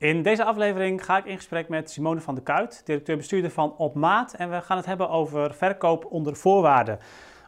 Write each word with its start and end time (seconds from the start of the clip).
In 0.00 0.22
deze 0.22 0.44
aflevering 0.44 1.04
ga 1.04 1.18
ik 1.18 1.24
in 1.24 1.36
gesprek 1.36 1.68
met 1.68 1.90
Simone 1.90 2.20
van 2.20 2.34
der 2.34 2.42
Kuit, 2.42 2.82
directeur-bestuurder 2.84 3.50
van 3.50 3.76
Op 3.76 3.94
Maat. 3.94 4.34
En 4.34 4.50
we 4.50 4.60
gaan 4.60 4.76
het 4.76 4.86
hebben 4.86 5.10
over 5.10 5.54
verkoop 5.54 6.04
onder 6.04 6.36
voorwaarden. 6.36 6.98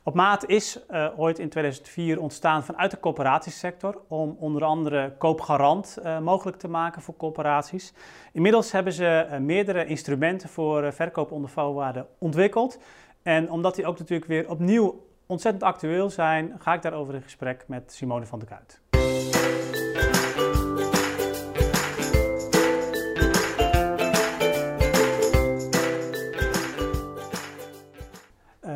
Op 0.03 0.15
Maat 0.15 0.47
is 0.47 0.81
uh, 0.91 1.09
ooit 1.17 1.39
in 1.39 1.49
2004 1.49 2.21
ontstaan 2.21 2.65
vanuit 2.65 2.91
de 2.91 3.01
coöperatiesector 3.01 4.01
om 4.09 4.37
onder 4.39 4.65
andere 4.65 5.15
koopgarant 5.19 5.99
uh, 6.05 6.19
mogelijk 6.19 6.57
te 6.57 6.69
maken 6.69 7.03
voor 7.03 7.17
coöperaties. 7.17 7.93
Inmiddels 8.33 8.73
hebben 8.73 8.93
ze 8.93 9.27
uh, 9.31 9.39
meerdere 9.39 9.85
instrumenten 9.85 10.49
voor 10.49 10.93
verkoop 10.93 11.31
onder 11.31 11.51
voorwaarden 11.51 12.07
ontwikkeld. 12.19 12.79
En 13.23 13.51
omdat 13.51 13.75
die 13.75 13.87
ook 13.87 13.99
natuurlijk 13.99 14.29
weer 14.29 14.49
opnieuw 14.49 15.05
ontzettend 15.27 15.65
actueel 15.65 16.11
zijn, 16.11 16.55
ga 16.59 16.75
ik 16.75 16.83
daarover 16.83 17.15
in 17.15 17.23
gesprek 17.23 17.65
met 17.67 17.93
Simone 17.93 18.27
van 18.27 18.39
der 18.39 18.49
Kuit. 18.49 18.92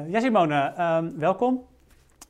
Ja, 0.09 0.21
Simone, 0.21 0.75
um, 0.81 1.19
welkom. 1.19 1.67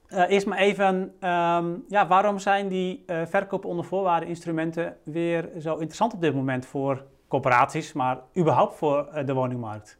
Uh, 0.09 0.31
eerst 0.31 0.47
maar 0.47 0.59
even, 0.59 0.95
um, 1.31 1.85
ja, 1.89 2.07
waarom 2.07 2.39
zijn 2.39 2.69
die 2.69 3.05
uh, 3.07 3.27
verkoop 3.27 3.65
onder 3.65 3.85
voorwaarden 3.85 4.29
instrumenten 4.29 4.97
weer 5.05 5.51
zo 5.61 5.73
interessant 5.73 6.13
op 6.13 6.21
dit 6.21 6.35
moment 6.35 6.67
voor 6.67 7.05
corporaties, 7.29 7.93
maar 7.93 8.19
überhaupt 8.37 8.77
voor 8.77 9.23
de 9.25 9.33
woningmarkt? 9.33 9.99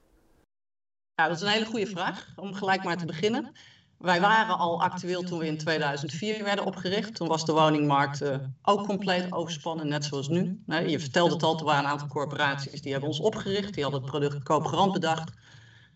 Ja, 1.15 1.29
dat 1.29 1.37
is 1.37 1.43
een 1.43 1.49
hele 1.49 1.65
goede 1.65 1.87
vraag, 1.87 2.33
om 2.37 2.55
gelijk 2.55 2.85
maar 2.85 2.97
te 2.97 3.07
beginnen. 3.07 3.53
Wij 3.99 4.21
waren 4.21 4.59
al 4.59 4.83
actueel 4.83 5.23
toen 5.23 5.39
we 5.39 5.47
in 5.47 5.59
2004 5.59 6.45
werden 6.45 6.65
opgericht. 6.65 7.15
Toen 7.15 7.29
was 7.29 7.45
de 7.45 7.53
woningmarkt 7.53 8.23
ook 8.63 8.87
compleet 8.87 9.33
overspannen, 9.33 9.89
net 9.89 10.05
zoals 10.05 10.29
nu. 10.29 10.63
je 10.87 11.01
vertelde 11.01 11.35
het 11.35 11.43
al, 11.43 11.59
er 11.59 11.65
waren 11.65 11.85
een 11.85 11.91
aantal 11.91 12.09
corporaties 12.09 12.83
die 12.83 12.93
hebben 12.93 13.09
ons 13.09 13.21
opgericht. 13.21 13.75
Die 13.75 13.83
hadden 13.83 14.01
het 14.03 14.11
product 14.11 14.43
koopgarant 14.43 14.93
bedacht. 14.93 15.33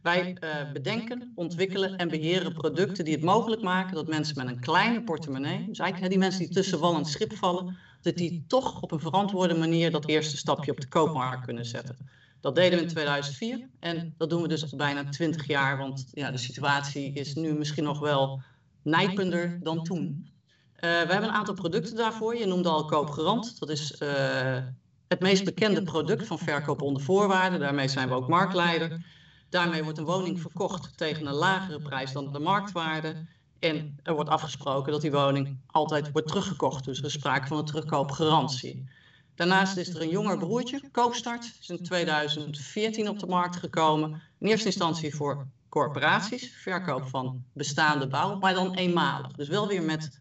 Wij 0.02 0.36
uh, 0.44 0.72
bedenken, 0.72 1.32
ontwikkelen 1.34 1.96
en 1.96 2.08
beheren 2.08 2.52
producten 2.52 3.04
die 3.04 3.14
het 3.14 3.22
mogelijk 3.24 3.62
maken 3.62 3.94
dat 3.94 4.08
mensen 4.08 4.36
met 4.36 4.46
een 4.46 4.60
kleine 4.60 5.02
portemonnee, 5.02 5.66
dus 5.66 5.78
eigenlijk 5.78 6.12
die 6.12 6.22
mensen 6.22 6.40
die 6.40 6.54
tussen 6.54 6.78
wal 6.78 6.96
en 6.96 7.04
schip 7.04 7.36
vallen, 7.36 7.76
dat 8.02 8.16
die 8.16 8.44
toch 8.46 8.80
op 8.80 8.92
een 8.92 9.00
verantwoorde 9.00 9.54
manier 9.54 9.90
dat 9.90 10.06
eerste 10.06 10.36
stapje 10.36 10.70
op 10.70 10.80
de 10.80 10.88
koopmarkt 10.88 11.44
kunnen 11.44 11.66
zetten. 11.66 11.96
Dat 12.40 12.54
deden 12.54 12.78
we 12.78 12.84
in 12.84 12.90
2004 12.90 13.68
en 13.80 14.14
dat 14.16 14.30
doen 14.30 14.42
we 14.42 14.48
dus 14.48 14.72
al 14.72 14.78
bijna 14.78 15.08
20 15.08 15.46
jaar, 15.46 15.78
want 15.78 16.06
ja, 16.12 16.30
de 16.30 16.38
situatie 16.38 17.12
is 17.12 17.34
nu 17.34 17.52
misschien 17.52 17.84
nog 17.84 17.98
wel 17.98 18.42
nijpender 18.82 19.58
dan 19.62 19.82
toen. 19.82 20.28
Uh, 20.74 20.80
we 20.80 20.88
hebben 21.12 21.22
een 21.22 21.34
aantal 21.34 21.54
producten 21.54 21.96
daarvoor. 21.96 22.36
Je 22.36 22.46
noemde 22.46 22.68
al 22.68 22.84
koopgarant. 22.84 23.58
Dat 23.58 23.68
is 23.68 24.00
uh, 24.02 24.08
het 25.08 25.20
meest 25.20 25.44
bekende 25.44 25.82
product 25.82 26.26
van 26.26 26.38
verkoop 26.38 26.82
onder 26.82 27.02
voorwaarden. 27.02 27.60
Daarmee 27.60 27.88
zijn 27.88 28.08
we 28.08 28.14
ook 28.14 28.28
marktleider. 28.28 29.04
Daarmee 29.50 29.82
wordt 29.82 29.98
een 29.98 30.04
woning 30.04 30.40
verkocht 30.40 30.96
tegen 30.96 31.26
een 31.26 31.34
lagere 31.34 31.80
prijs 31.80 32.12
dan 32.12 32.32
de 32.32 32.38
marktwaarde. 32.38 33.26
En 33.58 33.98
er 34.02 34.14
wordt 34.14 34.30
afgesproken 34.30 34.92
dat 34.92 35.00
die 35.00 35.10
woning 35.10 35.58
altijd 35.66 36.12
wordt 36.12 36.28
teruggekocht. 36.28 36.84
Dus 36.84 36.98
er 36.98 37.04
is 37.04 37.12
sprake 37.12 37.46
van 37.46 37.58
een 37.58 37.64
terugkoopgarantie. 37.64 38.88
Daarnaast 39.34 39.76
is 39.76 39.88
er 39.88 40.02
een 40.02 40.08
jonger 40.08 40.38
broertje, 40.38 40.82
Koopstart. 40.92 41.56
is 41.60 41.68
in 41.68 41.82
2014 41.82 43.08
op 43.08 43.18
de 43.18 43.26
markt 43.26 43.56
gekomen. 43.56 44.22
In 44.38 44.46
eerste 44.46 44.66
instantie 44.66 45.14
voor 45.14 45.46
corporaties, 45.68 46.56
verkoop 46.56 47.08
van 47.08 47.44
bestaande 47.52 48.06
bouw, 48.06 48.38
maar 48.38 48.54
dan 48.54 48.74
eenmalig. 48.74 49.32
Dus 49.32 49.48
wel 49.48 49.66
weer 49.68 49.82
met 49.82 50.20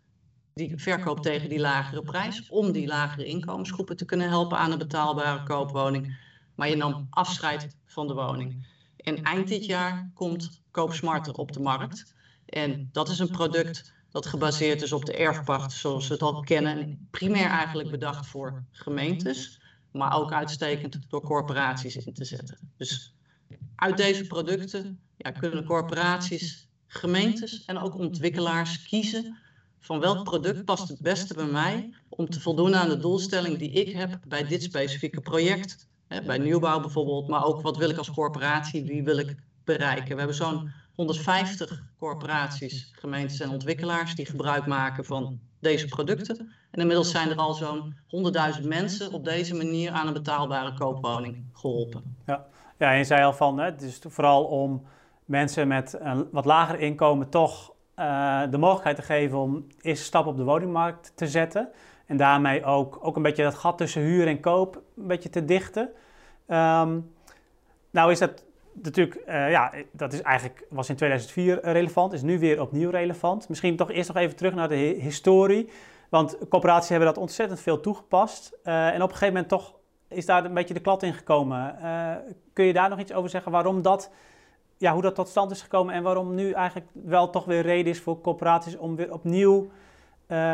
die 0.53 0.73
verkoop 0.77 1.21
tegen 1.21 1.49
die 1.49 1.59
lagere 1.59 2.01
prijs, 2.01 2.49
om 2.49 2.71
die 2.71 2.87
lagere 2.87 3.25
inkomensgroepen 3.25 3.97
te 3.97 4.05
kunnen 4.05 4.29
helpen 4.29 4.57
aan 4.57 4.71
een 4.71 4.77
betaalbare 4.77 5.43
koopwoning. 5.43 6.17
Maar 6.55 6.69
je 6.69 6.75
nam 6.75 7.07
afscheid 7.09 7.75
van 7.85 8.07
de 8.07 8.13
woning. 8.13 8.65
En 8.99 9.23
eind 9.23 9.47
dit 9.47 9.65
jaar 9.65 10.11
komt 10.13 10.61
Koopsmarter 10.71 11.33
op 11.33 11.51
de 11.51 11.59
markt. 11.59 12.13
En 12.45 12.89
dat 12.91 13.09
is 13.09 13.19
een 13.19 13.31
product 13.31 13.93
dat 14.11 14.25
gebaseerd 14.25 14.81
is 14.81 14.91
op 14.91 15.05
de 15.05 15.13
erfpacht 15.13 15.71
zoals 15.71 16.07
we 16.07 16.13
het 16.13 16.23
al 16.23 16.41
kennen. 16.41 17.07
Primair 17.11 17.49
eigenlijk 17.49 17.91
bedacht 17.91 18.27
voor 18.27 18.63
gemeentes, 18.71 19.61
maar 19.91 20.15
ook 20.15 20.31
uitstekend 20.31 20.99
door 21.09 21.21
corporaties 21.21 21.95
in 21.95 22.13
te 22.13 22.25
zetten. 22.25 22.57
Dus 22.77 23.13
uit 23.75 23.97
deze 23.97 24.27
producten 24.27 24.99
ja, 25.17 25.31
kunnen 25.31 25.65
corporaties, 25.65 26.67
gemeentes 26.87 27.65
en 27.65 27.77
ook 27.77 27.95
ontwikkelaars 27.95 28.83
kiezen 28.83 29.37
van 29.79 29.99
welk 29.99 30.23
product 30.23 30.65
past 30.65 30.87
het 30.87 30.99
beste 31.01 31.33
bij 31.33 31.45
mij 31.45 31.93
om 32.09 32.29
te 32.29 32.39
voldoen 32.39 32.75
aan 32.75 32.89
de 32.89 32.97
doelstelling 32.97 33.57
die 33.57 33.71
ik 33.71 33.95
heb 33.95 34.19
bij 34.27 34.47
dit 34.47 34.63
specifieke 34.63 35.21
project 35.21 35.87
bij 36.25 36.37
nieuwbouw 36.37 36.79
bijvoorbeeld, 36.79 37.27
maar 37.27 37.45
ook 37.45 37.61
wat 37.61 37.77
wil 37.77 37.89
ik 37.89 37.97
als 37.97 38.11
corporatie, 38.11 38.85
wie 38.85 39.03
wil 39.03 39.17
ik 39.17 39.35
bereiken. 39.63 40.11
We 40.11 40.17
hebben 40.17 40.35
zo'n 40.35 40.71
150 40.95 41.83
corporaties, 41.99 42.91
gemeentes 42.91 43.39
en 43.39 43.49
ontwikkelaars 43.49 44.15
die 44.15 44.25
gebruik 44.25 44.65
maken 44.65 45.05
van 45.05 45.39
deze 45.59 45.87
producten. 45.87 46.37
En 46.71 46.79
inmiddels 46.81 47.11
zijn 47.11 47.29
er 47.29 47.35
al 47.35 47.53
zo'n 47.53 47.95
100.000 48.61 48.67
mensen 48.67 49.11
op 49.13 49.25
deze 49.25 49.55
manier 49.55 49.91
aan 49.91 50.07
een 50.07 50.13
betaalbare 50.13 50.73
koopwoning 50.73 51.45
geholpen. 51.53 52.17
Ja, 52.25 52.45
ja 52.77 52.91
en 52.91 52.97
je 52.97 53.03
zei 53.03 53.23
al 53.23 53.33
van, 53.33 53.57
hè, 53.57 53.65
het 53.65 53.81
is 53.81 53.99
vooral 54.07 54.43
om 54.43 54.85
mensen 55.25 55.67
met 55.67 55.97
een 55.99 56.27
wat 56.31 56.45
lager 56.45 56.79
inkomen 56.79 57.29
toch 57.29 57.73
uh, 57.95 58.41
de 58.49 58.57
mogelijkheid 58.57 58.95
te 58.95 59.01
geven 59.01 59.37
om 59.37 59.67
eerst 59.81 60.03
stap 60.03 60.25
op 60.25 60.37
de 60.37 60.43
woningmarkt 60.43 61.11
te 61.15 61.27
zetten. 61.27 61.69
En 62.09 62.17
daarmee 62.17 62.63
ook, 62.63 62.99
ook 63.01 63.15
een 63.15 63.21
beetje 63.21 63.43
dat 63.43 63.55
gat 63.55 63.77
tussen 63.77 64.01
huur 64.01 64.27
en 64.27 64.39
koop 64.39 64.75
een 64.75 65.07
beetje 65.07 65.29
te 65.29 65.45
dichten. 65.45 65.89
Um, 66.47 67.13
nou 67.89 68.11
is 68.11 68.19
dat 68.19 68.43
natuurlijk, 68.73 69.21
uh, 69.27 69.51
ja, 69.51 69.73
dat 69.91 70.13
is 70.13 70.21
eigenlijk, 70.21 70.65
was 70.69 70.89
in 70.89 70.95
2004 70.95 71.59
relevant, 71.61 72.13
is 72.13 72.21
nu 72.21 72.39
weer 72.39 72.61
opnieuw 72.61 72.89
relevant. 72.89 73.49
Misschien 73.49 73.75
toch 73.75 73.91
eerst 73.91 74.07
nog 74.07 74.17
even 74.17 74.35
terug 74.35 74.53
naar 74.53 74.67
de 74.67 74.75
historie. 74.99 75.69
Want 76.09 76.37
corporaties 76.49 76.89
hebben 76.89 77.07
dat 77.07 77.17
ontzettend 77.17 77.59
veel 77.59 77.79
toegepast. 77.79 78.57
Uh, 78.63 78.87
en 78.87 79.01
op 79.01 79.09
een 79.09 79.15
gegeven 79.15 79.33
moment 79.33 79.47
toch 79.47 79.73
is 80.07 80.25
daar 80.25 80.45
een 80.45 80.53
beetje 80.53 80.73
de 80.73 80.79
klad 80.79 81.03
in 81.03 81.13
gekomen. 81.13 81.75
Uh, 81.81 82.11
kun 82.53 82.65
je 82.65 82.73
daar 82.73 82.89
nog 82.89 82.99
iets 82.99 83.13
over 83.13 83.29
zeggen 83.29 83.51
waarom 83.51 83.81
dat, 83.81 84.11
ja, 84.77 84.93
hoe 84.93 85.01
dat 85.01 85.15
tot 85.15 85.27
stand 85.27 85.51
is 85.51 85.61
gekomen 85.61 85.93
en 85.93 86.03
waarom 86.03 86.35
nu 86.35 86.51
eigenlijk 86.51 86.87
wel 86.91 87.29
toch 87.29 87.45
weer 87.45 87.61
reden 87.61 87.91
is 87.91 88.01
voor 88.01 88.21
corporaties 88.21 88.77
om 88.77 88.95
weer 88.95 89.13
opnieuw 89.13 89.69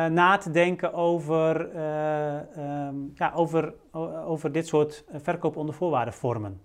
na 0.10 0.38
te 0.38 0.52
denken 0.52 0.94
over, 0.94 1.74
uh, 1.76 2.88
um, 2.88 3.12
ja, 3.16 3.32
over, 3.36 3.74
over 4.26 4.52
dit 4.52 4.68
soort 4.68 5.04
verkoop 5.12 5.56
onder 5.56 5.76
voorwaarden 5.76 6.14
vormen? 6.14 6.62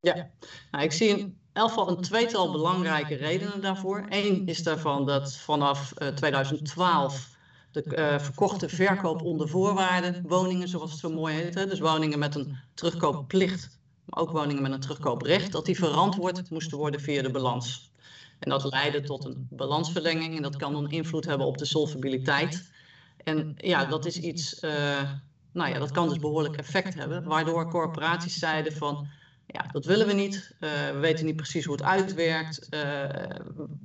Ja, 0.00 0.30
nou, 0.70 0.84
ik 0.84 0.92
zie 0.92 1.08
in 1.08 1.38
elk 1.52 1.68
geval 1.68 1.88
een 1.88 2.02
tweetal 2.02 2.52
belangrijke 2.52 3.14
redenen 3.14 3.60
daarvoor. 3.60 4.06
Eén 4.08 4.46
is 4.46 4.62
daarvan 4.62 5.06
dat 5.06 5.36
vanaf 5.36 5.92
uh, 5.98 6.08
2012 6.08 7.38
de 7.70 8.18
verkochte 8.20 8.68
verkoop 8.68 9.22
onder 9.22 9.48
voorwaarden 9.48 10.24
woningen, 10.26 10.68
zoals 10.68 10.90
het 10.90 11.00
zo 11.00 11.10
mooi 11.10 11.34
heet, 11.34 11.54
hè, 11.54 11.66
dus 11.66 11.80
woningen 11.80 12.18
met 12.18 12.34
een 12.34 12.56
terugkoopplicht, 12.74 13.78
maar 14.04 14.22
ook 14.22 14.30
woningen 14.30 14.62
met 14.62 14.72
een 14.72 14.80
terugkooprecht, 14.80 15.52
dat 15.52 15.66
die 15.66 15.78
verantwoord 15.78 16.50
moesten 16.50 16.78
worden 16.78 17.00
via 17.00 17.22
de 17.22 17.30
balans. 17.30 17.89
En 18.40 18.50
dat 18.50 18.64
leidde 18.64 19.00
tot 19.00 19.24
een 19.24 19.46
balansverlenging 19.50 20.36
en 20.36 20.42
dat 20.42 20.56
kan 20.56 20.72
dan 20.72 20.90
invloed 20.90 21.24
hebben 21.24 21.46
op 21.46 21.58
de 21.58 21.64
solvabiliteit. 21.64 22.70
En 23.24 23.54
ja, 23.56 23.84
dat 23.84 24.06
is 24.06 24.18
iets, 24.18 24.62
uh, 24.62 25.10
nou 25.52 25.70
ja, 25.70 25.78
dat 25.78 25.90
kan 25.90 26.08
dus 26.08 26.18
behoorlijk 26.18 26.56
effect 26.56 26.94
hebben, 26.94 27.24
waardoor 27.24 27.70
corporaties 27.70 28.38
zeiden 28.38 28.72
van, 28.72 29.06
ja, 29.46 29.66
dat 29.72 29.84
willen 29.84 30.06
we 30.06 30.12
niet, 30.12 30.54
uh, 30.60 30.70
we 30.92 30.98
weten 30.98 31.26
niet 31.26 31.36
precies 31.36 31.64
hoe 31.64 31.74
het 31.74 31.84
uitwerkt, 31.84 32.66
uh, 32.70 32.80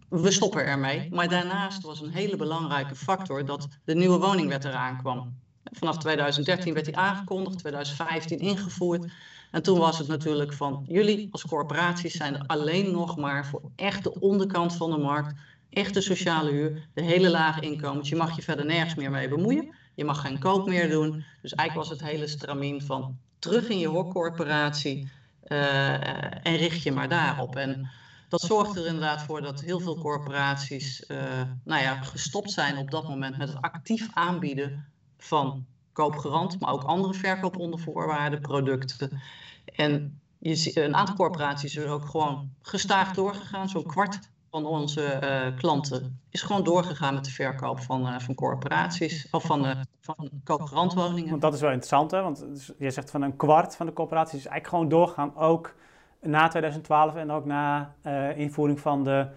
we 0.10 0.32
stoppen 0.32 0.66
ermee. 0.66 1.08
Maar 1.12 1.28
daarnaast 1.30 1.82
was 1.82 2.02
een 2.02 2.14
hele 2.14 2.36
belangrijke 2.36 2.96
factor 2.96 3.46
dat 3.46 3.68
de 3.84 3.96
nieuwe 3.96 4.18
woningwet 4.18 4.66
eraan 4.66 4.98
kwam. 4.98 5.38
Vanaf 5.64 5.98
2013 5.98 6.74
werd 6.74 6.86
die 6.86 6.98
aangekondigd, 6.98 7.58
2015 7.58 8.40
ingevoerd. 8.40 9.12
En 9.56 9.62
toen 9.62 9.80
was 9.80 9.98
het 9.98 10.08
natuurlijk 10.08 10.54
van 10.54 10.84
jullie 10.88 11.28
als 11.32 11.46
corporaties 11.46 12.14
zijn 12.14 12.36
er 12.36 12.44
alleen 12.48 12.92
nog 12.92 13.18
maar 13.18 13.46
voor 13.46 13.62
echt 13.76 14.04
de 14.04 14.20
onderkant 14.20 14.76
van 14.76 14.92
de 14.92 14.98
markt, 14.98 15.34
echte 15.70 16.02
sociale 16.02 16.52
huur, 16.52 16.88
de 16.94 17.02
hele 17.02 17.30
lage 17.30 17.62
inkomens. 17.62 18.10
Je 18.10 18.16
mag 18.16 18.36
je 18.36 18.42
verder 18.42 18.66
nergens 18.66 18.96
meer 18.96 19.12
mee 19.12 19.30
bemoeien. 19.30 19.76
Je 19.94 20.06
mag 20.06 20.22
geen 20.22 20.40
koop 20.40 20.68
meer 20.68 20.90
doen. 20.90 21.26
Dus 21.42 21.54
eigenlijk 21.54 21.90
was 21.90 22.00
het 22.00 22.10
hele 22.10 22.28
stramien 22.28 22.82
van 22.82 23.18
terug 23.40 23.70
in 23.70 23.80
je 23.80 23.88
hokcorporatie 23.88 25.10
uh, 25.48 26.46
en 26.46 26.56
richt 26.56 26.84
je 26.84 26.92
maar 26.92 27.10
daarop. 27.10 27.56
En 27.56 27.90
dat 28.30 28.42
zorgt 28.42 28.76
er 28.76 28.86
inderdaad 28.86 29.24
voor 29.24 29.42
dat 29.42 29.62
heel 29.62 29.80
veel 29.80 29.98
corporaties 29.98 31.04
uh, 31.08 31.18
nou 31.64 31.82
ja, 31.82 32.02
gestopt 32.02 32.52
zijn 32.52 32.78
op 32.78 32.92
dat 32.92 33.08
moment 33.08 33.38
met 33.38 33.50
het 33.50 33.62
actief 33.62 34.08
aanbieden 34.14 34.86
van 35.18 35.66
koopgarant, 35.96 36.60
maar 36.60 36.72
ook 36.72 36.84
andere 36.84 37.14
verkoop 37.14 37.58
onder 37.58 37.80
voorwaarden 37.80 38.42
producten. 38.42 39.22
En 39.66 40.20
je, 40.40 40.84
een 40.84 40.96
aantal 40.96 41.16
corporaties 41.16 41.76
is 41.76 41.86
ook 41.86 42.06
gewoon 42.06 42.50
gestaag 42.62 43.14
doorgegaan. 43.14 43.70
Zo'n 43.70 43.86
kwart 43.86 44.20
van 44.50 44.66
onze 44.66 45.20
uh, 45.24 45.58
klanten 45.58 46.20
is 46.30 46.42
gewoon 46.42 46.64
doorgegaan 46.64 47.14
met 47.14 47.26
de 47.26 47.32
verkoop 47.32 47.80
van, 47.80 48.08
uh, 48.08 48.20
van 48.20 48.36
corporaties 48.36 49.28
of 49.32 49.44
van, 49.44 49.66
uh, 49.66 49.72
van 50.02 50.30
coöperantwoningen. 50.44 51.30
Want 51.30 51.42
dat 51.42 51.54
is 51.54 51.62
wel 51.62 51.72
interessant, 51.72 52.12
hè? 52.12 52.22
Want 52.22 52.46
je 52.80 52.92
zegt 52.92 53.12
van 53.12 53.22
een 53.22 53.36
kwart 53.36 53.76
van 53.76 53.86
de 53.86 53.94
corporaties 53.94 54.40
is 54.40 54.46
eigenlijk 54.46 54.68
gewoon 54.68 54.90
doorgegaan, 54.90 55.36
ook 55.36 55.76
na 56.22 56.48
2012 56.48 57.16
en 57.16 57.32
ook 57.32 57.46
na 57.46 57.96
invoering 58.36 58.80
van 58.80 59.04
de, 59.04 59.28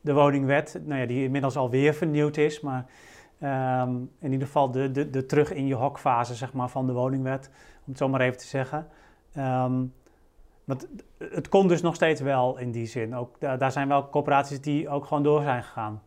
de 0.00 0.12
woningwet, 0.12 0.80
nou 0.84 1.00
ja, 1.00 1.06
die 1.06 1.24
inmiddels 1.24 1.56
alweer 1.56 1.94
vernieuwd 1.94 2.36
is, 2.36 2.60
maar 2.60 2.86
um, 3.42 4.10
in 4.18 4.32
ieder 4.32 4.46
geval 4.46 4.70
de, 4.70 5.10
de, 5.10 5.26
terug 5.26 5.52
in 5.52 5.66
je 5.66 5.74
hokfase 5.74 6.34
zeg 6.34 6.52
maar, 6.52 6.68
van 6.68 6.86
de 6.86 6.92
woningwet, 6.92 7.50
om 7.52 7.82
het 7.84 7.98
zo 7.98 8.08
maar 8.08 8.20
even 8.20 8.38
te 8.38 8.46
zeggen. 8.46 8.88
Um, 9.36 9.92
want 10.64 10.86
het 11.18 11.48
kon 11.48 11.68
dus 11.68 11.80
nog 11.80 11.94
steeds 11.94 12.20
wel 12.20 12.58
in 12.58 12.70
die 12.70 12.86
zin. 12.86 13.14
Ook, 13.14 13.40
daar 13.40 13.72
zijn 13.72 13.88
wel 13.88 14.08
corporaties 14.08 14.60
die 14.60 14.88
ook 14.88 15.04
gewoon 15.04 15.22
door 15.22 15.42
zijn 15.42 15.62
gegaan. 15.62 16.02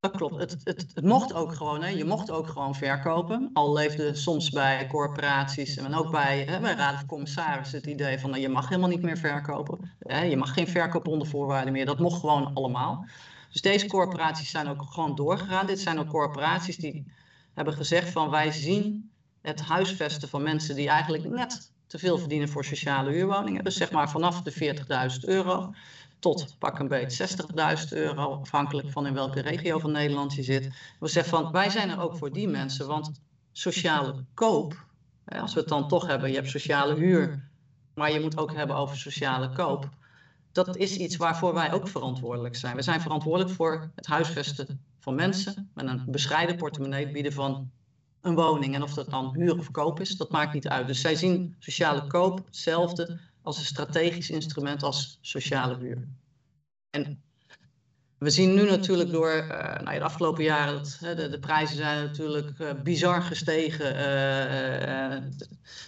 Dat 0.00 0.16
klopt. 0.16 0.40
Het, 0.40 0.56
het, 0.64 1.04
mocht 1.04 1.34
ook 1.34 1.54
gewoon. 1.54 1.82
Hè. 1.82 1.88
Je 1.88 2.04
mocht 2.04 2.30
ook 2.30 2.46
gewoon 2.46 2.74
verkopen. 2.74 3.50
Al 3.52 3.72
leefde 3.72 4.14
soms 4.14 4.50
bij 4.50 4.86
corporaties 4.86 5.76
en 5.76 5.94
ook 5.94 6.10
bij, 6.10 6.44
hè, 6.44 6.58
raden 6.74 6.98
van 6.98 7.06
commissarissen 7.06 7.78
het 7.78 7.86
idee 7.86 8.18
van 8.18 8.30
nou, 8.30 8.42
je 8.42 8.48
mag 8.48 8.68
helemaal 8.68 8.88
niet 8.88 9.02
meer 9.02 9.16
verkopen. 9.16 9.90
Hè. 9.98 10.22
Je 10.22 10.36
mag 10.36 10.54
geen 10.54 10.68
verkoop 10.68 11.08
onder 11.08 11.28
voorwaarden 11.28 11.72
meer. 11.72 11.86
Dat 11.86 11.98
mocht 11.98 12.20
gewoon 12.20 12.50
allemaal. 12.54 13.06
Dus 13.52 13.60
deze 13.60 13.86
corporaties 13.86 14.50
zijn 14.50 14.68
ook 14.68 14.82
gewoon 14.88 15.14
doorgegaan. 15.14 15.66
Dit 15.66 15.80
zijn 15.80 15.98
ook 15.98 16.08
corporaties 16.08 16.76
die 16.76 17.12
hebben 17.54 17.74
gezegd 17.74 18.10
van 18.10 18.30
wij 18.30 18.52
zien 18.52 19.10
het 19.42 19.60
huisvesten 19.60 20.28
van 20.28 20.42
mensen 20.42 20.74
die 20.74 20.88
eigenlijk 20.88 21.28
net 21.28 21.72
te 21.86 21.98
veel 21.98 22.18
verdienen 22.18 22.48
voor 22.48 22.64
sociale 22.64 23.10
huurwoningen. 23.10 23.64
Dus 23.64 23.76
zeg 23.76 23.90
maar 23.90 24.10
vanaf 24.10 24.42
de 24.42 24.74
40.000 25.20 25.28
euro 25.28 25.74
tot 26.18 26.56
pak 26.58 26.78
een 26.78 26.88
beetje 26.88 27.28
60.000 27.84 27.88
euro, 27.90 28.40
afhankelijk 28.40 28.90
van 28.90 29.06
in 29.06 29.14
welke 29.14 29.40
regio 29.40 29.78
van 29.78 29.92
Nederland 29.92 30.34
je 30.34 30.42
zit. 30.42 30.74
We 31.00 31.08
zeggen 31.08 31.42
van 31.42 31.52
wij 31.52 31.70
zijn 31.70 31.90
er 31.90 32.00
ook 32.00 32.16
voor 32.16 32.32
die 32.32 32.48
mensen, 32.48 32.86
want 32.86 33.20
sociale 33.52 34.24
koop, 34.34 34.84
als 35.24 35.54
we 35.54 35.60
het 35.60 35.68
dan 35.68 35.88
toch 35.88 36.06
hebben, 36.06 36.28
je 36.28 36.36
hebt 36.36 36.50
sociale 36.50 36.94
huur, 36.94 37.48
maar 37.94 38.12
je 38.12 38.20
moet 38.20 38.38
ook 38.38 38.54
hebben 38.54 38.76
over 38.76 38.96
sociale 38.96 39.50
koop. 39.50 39.88
Dat 40.64 40.76
is 40.76 40.96
iets 40.96 41.16
waarvoor 41.16 41.54
wij 41.54 41.72
ook 41.72 41.88
verantwoordelijk 41.88 42.56
zijn. 42.56 42.76
We 42.76 42.82
zijn 42.82 43.00
verantwoordelijk 43.00 43.54
voor 43.54 43.90
het 43.94 44.06
huisvesten 44.06 44.80
van 44.98 45.14
mensen 45.14 45.70
met 45.74 45.86
een 45.86 46.02
bescheiden 46.06 46.56
portemonnee 46.56 47.10
bieden 47.10 47.32
van 47.32 47.70
een 48.20 48.34
woning. 48.34 48.74
En 48.74 48.82
of 48.82 48.94
dat 48.94 49.10
dan 49.10 49.34
huur 49.34 49.58
of 49.58 49.70
koop 49.70 50.00
is, 50.00 50.16
dat 50.16 50.30
maakt 50.30 50.52
niet 50.52 50.68
uit. 50.68 50.86
Dus 50.86 51.00
zij 51.00 51.14
zien 51.14 51.54
sociale 51.58 52.06
koop 52.06 52.44
hetzelfde 52.46 53.18
als 53.42 53.58
een 53.58 53.64
strategisch 53.64 54.30
instrument 54.30 54.82
als 54.82 55.18
sociale 55.20 55.76
huur. 55.78 56.08
En 56.90 57.22
we 58.18 58.30
zien 58.30 58.54
nu 58.54 58.68
natuurlijk 58.70 59.10
door 59.10 59.32
uh, 59.32 59.48
nou 59.48 59.92
ja, 59.92 59.98
de 59.98 60.04
afgelopen 60.04 60.44
jaren 60.44 60.74
dat 60.74 60.98
de, 61.00 61.28
de, 61.28 61.38
prijzen 61.38 61.76
zijn 61.76 62.04
natuurlijk 62.04 62.58
uh, 62.58 62.72
bizar 62.82 63.22
gestegen. 63.22 63.94
Uh, 63.94 64.00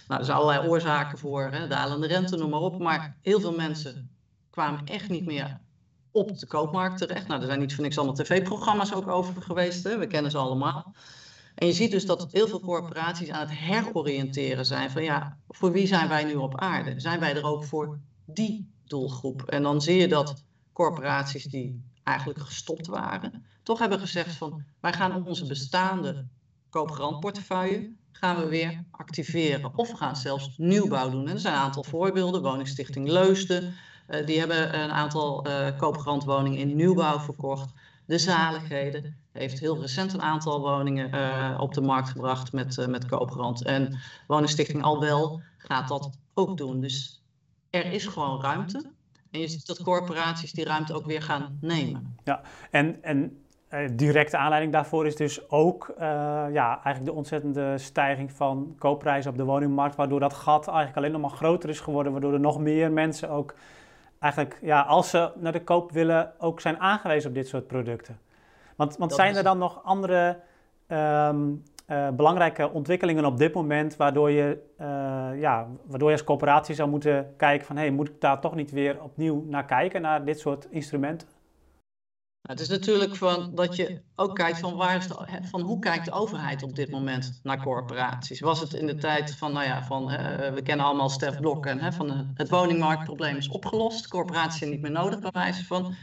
nou, 0.07 0.19
er 0.19 0.25
zijn 0.25 0.37
allerlei 0.37 0.67
oorzaken 0.67 1.17
voor, 1.17 1.51
hè, 1.51 1.67
dalende 1.67 2.07
rente, 2.07 2.37
noem 2.37 2.49
maar 2.49 2.59
op. 2.59 2.79
Maar 2.79 3.17
heel 3.21 3.39
veel 3.39 3.55
mensen 3.55 4.09
kwamen 4.49 4.85
echt 4.85 5.09
niet 5.09 5.25
meer 5.25 5.59
op 6.11 6.37
de 6.37 6.47
koopmarkt 6.47 6.97
terecht. 6.97 7.27
Nou, 7.27 7.39
er 7.41 7.47
zijn 7.47 7.59
niet 7.59 7.73
voor 7.73 7.83
niks 7.83 7.97
allemaal 7.97 8.15
tv-programma's 8.15 8.93
ook 8.93 9.07
over 9.07 9.41
geweest. 9.41 9.83
Hè. 9.83 9.97
We 9.97 10.07
kennen 10.07 10.31
ze 10.31 10.37
allemaal. 10.37 10.93
En 11.55 11.67
je 11.67 11.73
ziet 11.73 11.91
dus 11.91 12.05
dat 12.05 12.31
heel 12.31 12.47
veel 12.47 12.59
corporaties 12.59 13.29
aan 13.29 13.47
het 13.47 13.57
heroriënteren 13.57 14.65
zijn 14.65 14.91
van 14.91 15.03
ja, 15.03 15.37
voor 15.47 15.71
wie 15.71 15.87
zijn 15.87 16.07
wij 16.07 16.23
nu 16.23 16.35
op 16.35 16.59
aarde? 16.59 16.99
Zijn 16.99 17.19
wij 17.19 17.35
er 17.35 17.43
ook 17.43 17.63
voor 17.63 17.99
die 18.25 18.71
doelgroep? 18.85 19.41
En 19.41 19.63
dan 19.63 19.81
zie 19.81 19.95
je 19.95 20.07
dat 20.07 20.43
corporaties 20.73 21.43
die 21.43 21.83
eigenlijk 22.03 22.39
gestopt 22.39 22.87
waren, 22.87 23.45
toch 23.63 23.79
hebben 23.79 23.99
gezegd 23.99 24.35
van 24.35 24.63
wij 24.79 24.93
gaan 24.93 25.25
onze 25.25 25.45
bestaande 25.45 26.27
koopgarantportefeuille 26.69 27.91
gaan 28.11 28.39
we 28.39 28.47
weer 28.47 28.83
activeren. 28.91 29.77
Of 29.77 29.91
we 29.91 29.97
gaan 29.97 30.15
zelfs 30.15 30.57
nieuwbouw 30.57 31.09
doen. 31.09 31.27
En 31.27 31.33
er 31.33 31.39
zijn 31.39 31.53
een 31.53 31.59
aantal 31.59 31.83
voorbeelden. 31.83 32.41
Woningstichting 32.41 33.07
Leusden, 33.07 33.73
uh, 34.09 34.25
die 34.25 34.39
hebben 34.39 34.79
een 34.79 34.91
aantal 34.91 35.47
uh, 35.47 35.67
koopgarantwoningen 35.77 36.59
in 36.59 36.75
nieuwbouw 36.75 37.19
verkocht. 37.19 37.73
De 38.05 38.17
Zaligheden 38.17 39.15
heeft 39.31 39.59
heel 39.59 39.81
recent 39.81 40.13
een 40.13 40.21
aantal 40.21 40.61
woningen 40.61 41.15
uh, 41.15 41.57
op 41.59 41.73
de 41.73 41.81
markt 41.81 42.09
gebracht 42.09 42.53
met, 42.53 42.87
met 42.89 43.05
koopgarant. 43.05 43.65
En 43.65 43.99
Woningstichting 44.27 44.83
Al 44.83 44.99
Wel 44.99 45.41
gaat 45.57 45.87
dat 45.87 46.09
ook 46.33 46.57
doen. 46.57 46.79
Dus 46.81 47.23
er 47.69 47.91
is 47.91 48.05
gewoon 48.05 48.41
ruimte. 48.41 48.91
En 49.31 49.39
je 49.39 49.47
ziet 49.47 49.67
dat 49.67 49.83
corporaties 49.83 50.51
die 50.51 50.65
ruimte 50.65 50.93
ook 50.93 51.05
weer 51.05 51.21
gaan 51.21 51.57
nemen. 51.61 52.17
Ja, 52.23 52.41
en, 52.71 53.03
en 53.03 53.43
directe 53.95 54.37
aanleiding 54.37 54.73
daarvoor 54.73 55.05
is 55.05 55.15
dus 55.15 55.49
ook 55.49 55.93
ja, 56.51 56.69
eigenlijk 56.73 57.05
de 57.05 57.13
ontzettende 57.13 57.77
stijging 57.77 58.31
van 58.31 58.75
koopprijzen 58.77 59.31
op 59.31 59.37
de 59.37 59.43
woningmarkt. 59.43 59.95
Waardoor 59.95 60.19
dat 60.19 60.33
gat 60.33 60.67
eigenlijk 60.67 60.97
alleen 60.97 61.11
nog 61.11 61.21
maar 61.21 61.37
groter 61.37 61.69
is 61.69 61.79
geworden. 61.79 62.11
Waardoor 62.11 62.33
er 62.33 62.39
nog 62.39 62.59
meer 62.59 62.91
mensen 62.91 63.29
ook 63.29 63.55
eigenlijk, 64.19 64.57
ja, 64.61 64.81
als 64.81 65.09
ze 65.09 65.31
naar 65.35 65.51
de 65.51 65.63
koop 65.63 65.91
willen, 65.91 66.31
ook 66.37 66.61
zijn 66.61 66.79
aangewezen 66.79 67.29
op 67.29 67.35
dit 67.35 67.47
soort 67.47 67.67
producten. 67.67 68.19
Want, 68.75 68.97
want 68.97 69.13
zijn 69.13 69.35
er 69.35 69.43
dan 69.43 69.57
nog 69.57 69.83
andere 69.83 70.39
um, 70.87 71.63
uh, 71.87 72.09
belangrijke 72.09 72.69
ontwikkelingen 72.71 73.25
op 73.25 73.37
dit 73.37 73.53
moment 73.53 73.95
waardoor 73.95 74.31
je, 74.31 74.57
uh, 74.81 74.87
ja, 75.35 75.67
waardoor 75.85 76.09
je 76.09 76.15
als 76.15 76.23
coöperatie 76.23 76.75
zou 76.75 76.89
moeten 76.89 77.33
kijken 77.37 77.67
van 77.67 77.75
hé, 77.75 77.81
hey, 77.81 77.91
moet 77.91 78.09
ik 78.09 78.21
daar 78.21 78.39
toch 78.39 78.55
niet 78.55 78.71
weer 78.71 79.03
opnieuw 79.03 79.43
naar 79.47 79.65
kijken, 79.65 80.01
naar 80.01 80.25
dit 80.25 80.39
soort 80.39 80.67
instrumenten? 80.69 81.27
Nou, 82.41 82.59
het 82.59 82.59
is 82.59 82.77
natuurlijk 82.77 83.15
van 83.15 83.55
dat 83.55 83.75
je 83.75 84.01
ook 84.15 84.35
kijkt 84.35 84.59
van, 84.59 84.75
waar 84.75 84.95
is 84.95 85.07
de, 85.07 85.39
van 85.41 85.61
hoe 85.61 85.79
kijkt 85.79 86.05
de 86.05 86.11
overheid 86.11 86.63
op 86.63 86.75
dit 86.75 86.89
moment 86.89 87.39
naar 87.43 87.63
corporaties. 87.63 88.39
Was 88.39 88.59
het 88.59 88.73
in 88.73 88.85
de 88.85 88.95
tijd 88.95 89.35
van, 89.35 89.53
nou 89.53 89.65
ja, 89.65 89.83
van, 89.83 90.11
uh, 90.11 90.17
we 90.53 90.61
kennen 90.63 90.85
allemaal 90.85 91.09
Stef 91.09 91.39
Blok 91.39 91.65
en 91.65 91.79
hè, 91.79 91.91
van 91.91 92.31
het 92.33 92.49
woningmarktprobleem 92.49 93.35
is 93.35 93.49
opgelost, 93.49 94.07
corporaties 94.07 94.59
zijn 94.59 94.69
niet 94.69 94.81
meer 94.81 94.91
nodig 94.91 95.19
bij 95.19 95.31
wijze 95.33 95.65
van 95.65 95.95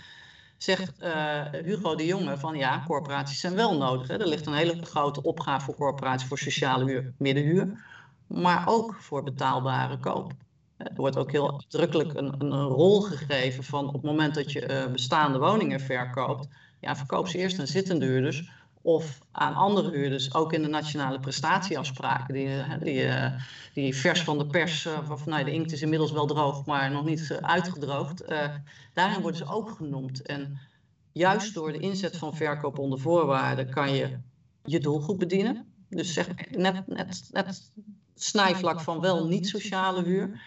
zegt 0.56 1.02
uh, 1.02 1.42
Hugo 1.52 1.94
de 1.94 2.06
Jonge 2.06 2.38
van 2.38 2.56
ja, 2.56 2.82
corporaties 2.86 3.40
zijn 3.40 3.54
wel 3.54 3.76
nodig. 3.76 4.08
Er 4.08 4.26
ligt 4.26 4.46
een 4.46 4.54
hele 4.54 4.82
grote 4.82 5.22
opgave 5.22 5.64
voor 5.64 5.74
corporaties 5.74 6.28
voor 6.28 6.38
sociale 6.38 6.84
huur, 6.84 7.12
middenhuur, 7.18 7.84
maar 8.26 8.68
ook 8.68 8.94
voor 8.94 9.22
betaalbare 9.22 9.98
koop. 9.98 10.32
Er 10.76 10.94
wordt 10.94 11.16
ook 11.16 11.30
heel 11.32 11.52
uitdrukkelijk 11.52 12.14
een, 12.14 12.34
een, 12.38 12.62
rol 12.62 13.00
gegeven 13.00 13.64
van 13.64 13.86
op 13.86 13.92
het 13.92 14.02
moment 14.02 14.34
dat 14.34 14.52
je 14.52 14.68
uh, 14.68 14.92
bestaande 14.92 15.38
woningen 15.38 15.80
verkoopt, 15.80 16.48
ja, 16.80 16.96
verkoop 16.96 17.28
ze 17.28 17.38
eerst 17.38 17.58
aan 17.58 17.66
zittende 17.66 18.06
huurders 18.06 18.50
of 18.82 19.18
aan 19.32 19.54
andere 19.54 19.90
huurders, 19.90 20.34
ook 20.34 20.52
in 20.52 20.62
de 20.62 20.68
nationale 20.68 21.20
prestatieafspraken, 21.20 22.34
die, 22.34 22.48
die, 22.80 23.04
uh, 23.04 23.32
die 23.74 23.96
vers 23.96 24.22
van 24.22 24.38
de 24.38 24.46
pers, 24.46 24.86
uh, 24.86 25.08
waarvan 25.08 25.28
nou, 25.28 25.44
de 25.44 25.52
inkt 25.52 25.72
is 25.72 25.82
inmiddels 25.82 26.12
wel 26.12 26.26
droog, 26.26 26.64
maar 26.64 26.90
nog 26.90 27.04
niet 27.04 27.38
uitgedroogd, 27.40 28.24
daarin 28.92 29.20
worden 29.20 29.38
ze 29.38 29.52
ook 29.52 29.70
genoemd. 29.70 30.22
En 30.22 30.58
juist 31.12 31.54
door 31.54 31.72
de 31.72 31.78
inzet 31.78 32.16
van 32.16 32.36
verkoop 32.36 32.78
onder 32.78 33.00
voorwaarden 33.00 33.70
kan 33.70 33.94
je 33.94 34.18
je 34.64 34.80
doelgroep 34.80 35.18
bedienen. 35.18 35.66
Dus 35.88 36.12
zeg 36.12 36.28
net, 36.50 36.86
net, 36.86 37.28
net 37.32 37.70
snijvlak 38.14 38.80
van 38.80 39.00
wel 39.00 39.26
niet 39.26 39.48
sociale 39.48 40.02
huur. 40.02 40.40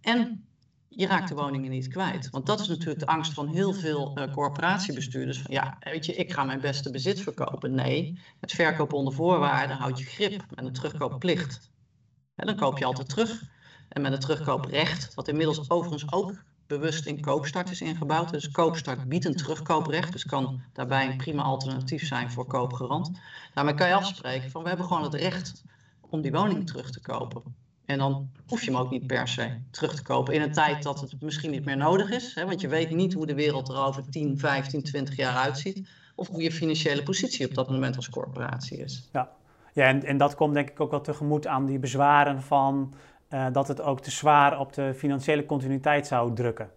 En 0.00 0.44
je 0.88 1.06
raakt 1.06 1.28
de 1.28 1.34
woningen 1.34 1.70
niet 1.70 1.88
kwijt. 1.88 2.30
Want 2.30 2.46
dat 2.46 2.60
is 2.60 2.68
natuurlijk 2.68 3.00
de 3.00 3.06
angst 3.06 3.32
van 3.32 3.48
heel 3.48 3.72
veel 3.72 4.18
uh, 4.18 4.32
corporatiebestuurders. 4.32 5.38
Van, 5.38 5.54
ja, 5.54 5.76
weet 5.80 6.06
je, 6.06 6.14
ik 6.14 6.32
ga 6.32 6.44
mijn 6.44 6.60
beste 6.60 6.90
bezit 6.90 7.20
verkopen. 7.20 7.74
Nee, 7.74 8.20
het 8.40 8.52
verkopen 8.52 8.96
onder 8.96 9.14
voorwaarden 9.14 9.76
houdt 9.76 9.98
je 9.98 10.04
grip 10.04 10.44
met 10.54 10.64
een 10.64 10.72
terugkoopplicht. 10.72 11.70
En 12.34 12.46
dan 12.46 12.56
koop 12.56 12.78
je 12.78 12.84
altijd 12.84 13.08
terug. 13.08 13.42
En 13.88 14.02
met 14.02 14.12
een 14.12 14.18
terugkooprecht, 14.18 15.14
wat 15.14 15.28
inmiddels 15.28 15.70
overigens 15.70 16.12
ook 16.12 16.42
bewust 16.66 17.06
in 17.06 17.20
koopstart 17.20 17.70
is 17.70 17.80
ingebouwd. 17.80 18.30
Dus 18.30 18.50
koopstart 18.50 19.08
biedt 19.08 19.24
een 19.24 19.36
terugkooprecht, 19.36 20.12
dus 20.12 20.24
kan 20.24 20.62
daarbij 20.72 21.10
een 21.10 21.16
prima 21.16 21.42
alternatief 21.42 22.06
zijn 22.06 22.30
voor 22.30 22.46
koopgarant. 22.46 23.10
Daarmee 23.54 23.74
kan 23.74 23.88
je 23.88 23.94
afspreken 23.94 24.50
van 24.50 24.62
we 24.62 24.68
hebben 24.68 24.86
gewoon 24.86 25.02
het 25.02 25.14
recht 25.14 25.64
om 26.00 26.20
die 26.20 26.32
woning 26.32 26.66
terug 26.66 26.90
te 26.90 27.00
kopen. 27.00 27.42
En 27.90 27.98
dan 27.98 28.30
hoef 28.46 28.60
je 28.62 28.70
hem 28.70 28.80
ook 28.80 28.90
niet 28.90 29.06
per 29.06 29.28
se 29.28 29.50
terug 29.70 29.94
te 29.94 30.02
kopen 30.02 30.34
in 30.34 30.42
een 30.42 30.52
tijd 30.52 30.82
dat 30.82 31.00
het 31.00 31.20
misschien 31.20 31.50
niet 31.50 31.64
meer 31.64 31.76
nodig 31.76 32.10
is. 32.10 32.34
Hè, 32.34 32.44
want 32.44 32.60
je 32.60 32.68
weet 32.68 32.90
niet 32.90 33.12
hoe 33.12 33.26
de 33.26 33.34
wereld 33.34 33.68
er 33.68 33.84
over 33.84 34.10
10, 34.10 34.38
15, 34.38 34.82
20 34.82 35.16
jaar 35.16 35.36
uitziet. 35.36 35.88
Of 36.14 36.28
hoe 36.28 36.42
je 36.42 36.52
financiële 36.52 37.02
positie 37.02 37.48
op 37.48 37.54
dat 37.54 37.70
moment 37.70 37.96
als 37.96 38.10
corporatie 38.10 38.78
is. 38.78 39.08
Ja, 39.12 39.30
ja 39.72 39.86
en, 39.86 40.04
en 40.04 40.16
dat 40.16 40.34
komt 40.34 40.54
denk 40.54 40.70
ik 40.70 40.80
ook 40.80 40.90
wel 40.90 41.00
tegemoet 41.00 41.46
aan 41.46 41.66
die 41.66 41.78
bezwaren 41.78 42.42
van 42.42 42.94
uh, 43.30 43.46
dat 43.52 43.68
het 43.68 43.80
ook 43.80 44.00
te 44.00 44.10
zwaar 44.10 44.58
op 44.58 44.72
de 44.72 44.94
financiële 44.94 45.46
continuïteit 45.46 46.06
zou 46.06 46.34
drukken. 46.34 46.70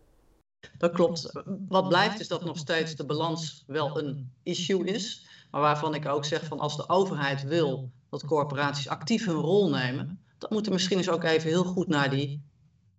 Dat 0.77 0.91
klopt. 0.91 1.43
Wat 1.67 1.87
blijft 1.87 2.19
is 2.19 2.27
dat 2.27 2.45
nog 2.45 2.57
steeds 2.57 2.95
de 2.95 3.05
balans 3.05 3.63
wel 3.67 3.99
een 3.99 4.31
issue 4.43 4.85
is. 4.85 5.27
Maar 5.51 5.61
waarvan 5.61 5.93
ik 5.93 6.07
ook 6.07 6.25
zeg 6.25 6.45
van 6.45 6.59
als 6.59 6.77
de 6.77 6.89
overheid 6.89 7.43
wil 7.43 7.91
dat 8.09 8.25
corporaties 8.25 8.87
actief 8.87 9.25
hun 9.25 9.35
rol 9.35 9.69
nemen, 9.69 10.22
dan 10.43 10.57
moet 10.57 10.65
er 10.65 10.73
misschien 10.73 10.97
eens 10.97 11.09
ook 11.09 11.23
even 11.23 11.49
heel 11.49 11.63
goed 11.63 11.87
naar 11.87 12.09
die 12.09 12.43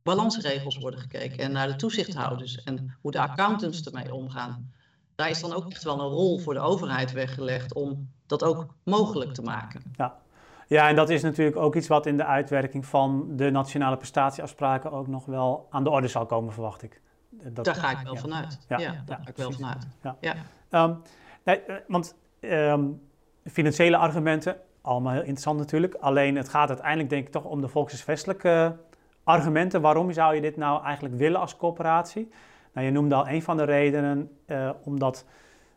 balansregels 0.03 0.79
worden 0.79 1.01
gekeken 1.01 1.39
en 1.39 1.53
naar 1.53 1.67
de 1.67 1.77
toezichthouders 1.77 2.63
en 2.63 2.97
hoe 3.01 3.11
de 3.11 3.21
accountants 3.21 3.83
ermee 3.83 4.15
omgaan. 4.15 4.73
daar 5.15 5.31
is 5.31 5.41
dan 5.41 5.53
ook 5.53 5.71
echt 5.71 5.83
wel 5.83 6.01
een 6.01 6.09
rol 6.09 6.39
voor 6.39 6.55
de 6.55 6.61
overheid 6.61 7.13
weggelegd 7.13 7.75
om 7.75 8.11
dat 8.27 8.45
ook 8.45 8.67
mogelijk 8.85 9.35
te 9.35 9.43
maken. 9.43 9.83
Ja. 9.97 10.23
Ja, 10.67 10.89
en 10.89 10.97
dat 10.97 11.11
is 11.11 11.23
natuurlijk 11.23 11.57
ook 11.57 11.77
iets 11.77 11.89
wat 11.89 12.07
in 12.07 12.17
de 12.17 12.25
uitwerking 12.25 12.87
van 12.87 13.37
de 13.37 13.51
nationale 13.51 13.97
prestatieafspraken 13.97 14.93
ook 14.93 15.07
nog 15.07 15.27
wel 15.27 15.67
aan 15.71 15.85
de 15.85 15.91
orde 15.91 16.09
zal 16.09 16.27
komen, 16.27 16.53
verwacht 16.53 16.83
ik. 16.83 17.01
Dat, 17.31 17.65
daar 17.65 17.75
ga 17.75 17.91
ik 17.91 17.99
wel 18.05 18.17
vanuit. 18.17 18.59
Ja, 18.69 18.79
ja, 18.79 19.03
daar 19.07 19.21
ga 19.23 19.29
ik 19.29 19.37
wel 19.37 19.53
vanuit. 19.53 19.87
Ja. 20.21 20.37
Um, 20.71 21.03
nee, 21.45 21.61
eh, 21.61 21.77
want 21.87 22.15
um, 22.41 23.01
financiële 23.45 23.97
argumenten, 23.97 24.57
allemaal 24.85 25.13
heel 25.13 25.21
interessant 25.21 25.59
natuurlijk. 25.59 25.95
Alleen 25.95 26.37
het 26.37 26.49
gaat 26.49 26.69
uiteindelijk 26.69 27.11
denk 27.11 27.27
ik 27.27 27.33
toch 27.33 27.45
om 27.45 27.61
de 27.61 27.69
volkshuisvestelijke 27.69 28.77
argumenten. 29.23 29.81
Waarom 29.81 30.13
zou 30.13 30.35
je 30.35 30.41
dit 30.41 30.57
nou 30.57 30.85
eigenlijk 30.85 31.15
willen 31.15 31.41
als 31.41 31.57
coöperatie? 31.57 32.31
Nou, 32.73 32.87
je 32.87 32.93
noemde 32.93 33.15
al 33.15 33.29
een 33.29 33.43
van 33.43 33.57
de 33.57 33.65
redenen, 33.65 34.31
uh, 34.47 34.71
omdat 34.85 35.27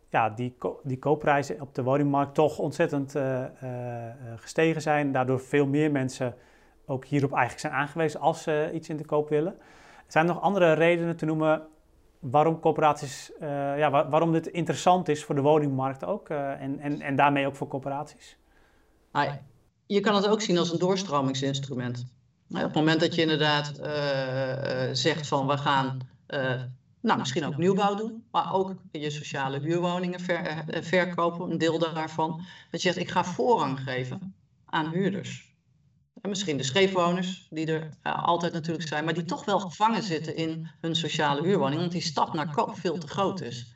ja, 0.09 0.29
die, 0.29 0.57
die 0.83 0.99
koopprijzen 0.99 1.61
op 1.61 1.75
de 1.75 1.83
woningmarkt 1.83 2.33
toch 2.33 2.57
ontzettend 2.59 3.15
uh, 3.15 3.43
gestegen 4.35 4.81
zijn. 4.81 5.11
Daardoor 5.11 5.39
veel 5.39 5.65
meer 5.65 5.91
mensen 5.91 6.35
ook 6.85 7.05
hierop 7.05 7.31
eigenlijk 7.31 7.61
zijn 7.61 7.73
aangewezen 7.73 8.19
als 8.19 8.43
ze 8.43 8.69
iets 8.73 8.89
in 8.89 8.97
de 8.97 9.05
koop 9.05 9.29
willen. 9.29 9.53
Er 9.95 10.13
zijn 10.13 10.25
nog 10.25 10.41
andere 10.41 10.73
redenen 10.73 11.17
te 11.17 11.25
noemen 11.25 11.61
waarom 12.19 12.59
coöperaties, 12.59 13.31
ja, 13.77 14.09
waarom 14.09 14.31
dit 14.31 14.47
interessant 14.47 15.09
is 15.09 15.23
voor 15.23 15.35
de 15.35 15.41
woningmarkt 15.41 16.05
ook 16.05 16.29
en, 16.29 16.79
en, 16.79 17.01
en 17.01 17.15
daarmee 17.15 17.47
ook 17.47 17.55
voor 17.55 17.67
coöperaties. 17.67 18.37
Je 19.85 19.99
kan 19.99 20.15
het 20.15 20.27
ook 20.27 20.41
zien 20.41 20.57
als 20.57 20.71
een 20.71 20.79
doorstromingsinstrument. 20.79 22.05
Op 22.49 22.57
het 22.57 22.73
moment 22.73 22.99
dat 22.99 23.15
je 23.15 23.21
inderdaad 23.21 23.71
zegt 24.97 25.27
van 25.27 25.47
we 25.47 25.57
gaan 25.57 26.07
nou, 27.07 27.19
misschien 27.19 27.45
ook 27.45 27.57
nieuwbouw 27.57 27.95
doen, 27.95 28.23
maar 28.31 28.53
ook 28.53 28.75
je 28.91 29.09
sociale 29.09 29.59
huurwoningen 29.59 30.19
ver, 30.19 30.45
eh, 30.45 30.83
verkopen, 30.83 31.51
een 31.51 31.57
deel 31.57 31.79
daarvan. 31.79 32.45
Dat 32.71 32.81
je 32.81 32.87
zegt, 32.91 32.97
ik 32.97 33.11
ga 33.11 33.23
voorrang 33.23 33.79
geven 33.79 34.35
aan 34.65 34.91
huurders. 34.91 35.55
En 36.21 36.29
misschien 36.29 36.57
de 36.57 36.63
scheefwoners, 36.63 37.47
die 37.49 37.65
er 37.65 37.89
altijd 38.03 38.53
natuurlijk 38.53 38.87
zijn, 38.87 39.05
maar 39.05 39.13
die 39.13 39.25
toch 39.25 39.45
wel 39.45 39.59
gevangen 39.59 40.03
zitten 40.03 40.35
in 40.35 40.69
hun 40.81 40.95
sociale 40.95 41.41
huurwoning, 41.41 41.77
omdat 41.77 41.91
die 41.91 42.01
stap 42.01 42.33
naar 42.33 42.51
koop 42.51 42.79
veel 42.79 42.97
te 42.97 43.07
groot 43.07 43.41
is. 43.41 43.75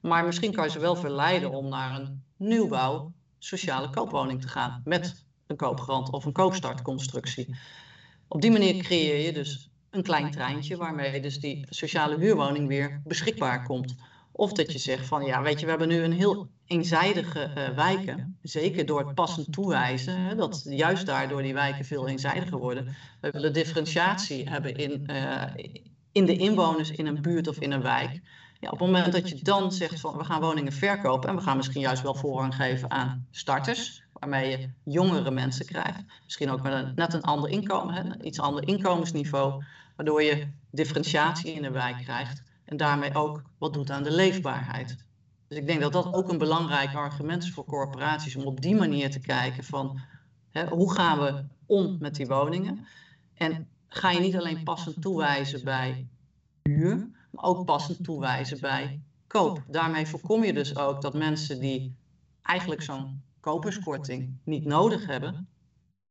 Maar 0.00 0.24
misschien 0.24 0.52
kan 0.52 0.64
je 0.64 0.70
ze 0.70 0.78
wel 0.78 0.96
verleiden 0.96 1.50
om 1.50 1.68
naar 1.68 2.00
een 2.00 2.22
nieuwbouw 2.36 3.12
sociale 3.44 3.90
koopwoning 3.90 4.40
te 4.40 4.48
gaan 4.48 4.82
met 4.84 5.24
een 5.46 5.56
koopgarant 5.56 6.10
of 6.10 6.24
een 6.24 6.32
koopstartconstructie. 6.32 7.56
Op 8.28 8.40
die 8.40 8.50
manier 8.50 8.82
creëer 8.82 9.24
je 9.24 9.32
dus 9.32 9.70
een 9.90 10.02
klein 10.02 10.30
treintje 10.30 10.76
waarmee 10.76 11.20
dus 11.20 11.40
die 11.40 11.66
sociale 11.68 12.18
huurwoning 12.18 12.68
weer 12.68 13.00
beschikbaar 13.04 13.62
komt. 13.62 13.94
Of 14.32 14.52
dat 14.52 14.72
je 14.72 14.78
zegt 14.78 15.06
van 15.06 15.24
ja, 15.24 15.42
weet 15.42 15.58
je, 15.58 15.64
we 15.64 15.70
hebben 15.70 15.88
nu 15.88 16.02
een 16.02 16.12
heel 16.12 16.48
eenzijdige 16.66 17.50
uh, 17.56 17.68
wijken. 17.76 18.38
Zeker 18.42 18.86
door 18.86 18.98
het 18.98 19.14
passend 19.14 19.52
toewijzen, 19.52 20.20
hè, 20.20 20.34
dat 20.34 20.62
juist 20.64 21.06
daardoor 21.06 21.42
die 21.42 21.54
wijken 21.54 21.84
veel 21.84 22.08
eenzijdiger 22.08 22.58
worden. 22.58 22.96
We 23.20 23.30
willen 23.30 23.52
differentiatie 23.52 24.48
hebben 24.48 24.74
in, 24.76 25.06
uh, 25.10 25.42
in 26.12 26.26
de 26.26 26.36
inwoners 26.36 26.90
in 26.90 27.06
een 27.06 27.22
buurt 27.22 27.48
of 27.48 27.58
in 27.58 27.72
een 27.72 27.82
wijk. 27.82 28.20
Ja, 28.62 28.70
op 28.70 28.78
het 28.78 28.88
moment 28.88 29.12
dat 29.12 29.28
je 29.28 29.42
dan 29.42 29.72
zegt 29.72 30.00
van 30.00 30.16
we 30.16 30.24
gaan 30.24 30.40
woningen 30.40 30.72
verkopen 30.72 31.28
en 31.28 31.36
we 31.36 31.42
gaan 31.42 31.56
misschien 31.56 31.80
juist 31.80 32.02
wel 32.02 32.14
voorrang 32.14 32.54
geven 32.54 32.90
aan 32.90 33.26
starters, 33.30 34.02
waarmee 34.12 34.50
je 34.50 34.68
jongere 34.84 35.30
mensen 35.30 35.66
krijgt, 35.66 36.02
misschien 36.24 36.50
ook 36.50 36.62
met 36.62 36.72
een, 36.72 36.92
net 36.94 37.12
een 37.14 37.22
ander 37.22 37.50
inkomen, 37.50 37.94
hè, 37.94 38.22
iets 38.22 38.40
ander 38.40 38.68
inkomensniveau, 38.68 39.64
waardoor 39.96 40.22
je 40.22 40.46
differentiatie 40.70 41.52
in 41.52 41.62
de 41.62 41.70
wijk 41.70 41.96
krijgt 41.96 42.42
en 42.64 42.76
daarmee 42.76 43.14
ook 43.14 43.42
wat 43.58 43.72
doet 43.72 43.90
aan 43.90 44.02
de 44.02 44.12
leefbaarheid. 44.14 44.96
Dus 45.48 45.58
ik 45.58 45.66
denk 45.66 45.80
dat 45.80 45.92
dat 45.92 46.12
ook 46.12 46.30
een 46.30 46.38
belangrijk 46.38 46.94
argument 46.94 47.42
is 47.42 47.50
voor 47.50 47.64
corporaties 47.64 48.36
om 48.36 48.44
op 48.44 48.60
die 48.60 48.74
manier 48.74 49.10
te 49.10 49.20
kijken 49.20 49.64
van 49.64 50.00
hè, 50.50 50.66
hoe 50.66 50.94
gaan 50.94 51.18
we 51.18 51.44
om 51.66 51.96
met 52.00 52.14
die 52.14 52.26
woningen. 52.26 52.86
En 53.34 53.68
ga 53.88 54.10
je 54.10 54.20
niet 54.20 54.36
alleen 54.36 54.64
passend 54.64 55.02
toewijzen 55.02 55.64
bij 55.64 56.06
huur, 56.62 57.11
maar 57.32 57.44
ook 57.44 57.64
passend 57.64 58.04
toewijzen 58.04 58.60
bij 58.60 59.00
koop. 59.26 59.62
Daarmee 59.66 60.06
voorkom 60.06 60.44
je 60.44 60.52
dus 60.52 60.76
ook 60.76 61.02
dat 61.02 61.14
mensen 61.14 61.60
die 61.60 61.96
eigenlijk 62.42 62.82
zo'n 62.82 63.22
koperskorting 63.40 64.36
niet 64.44 64.64
nodig 64.64 65.06
hebben, 65.06 65.48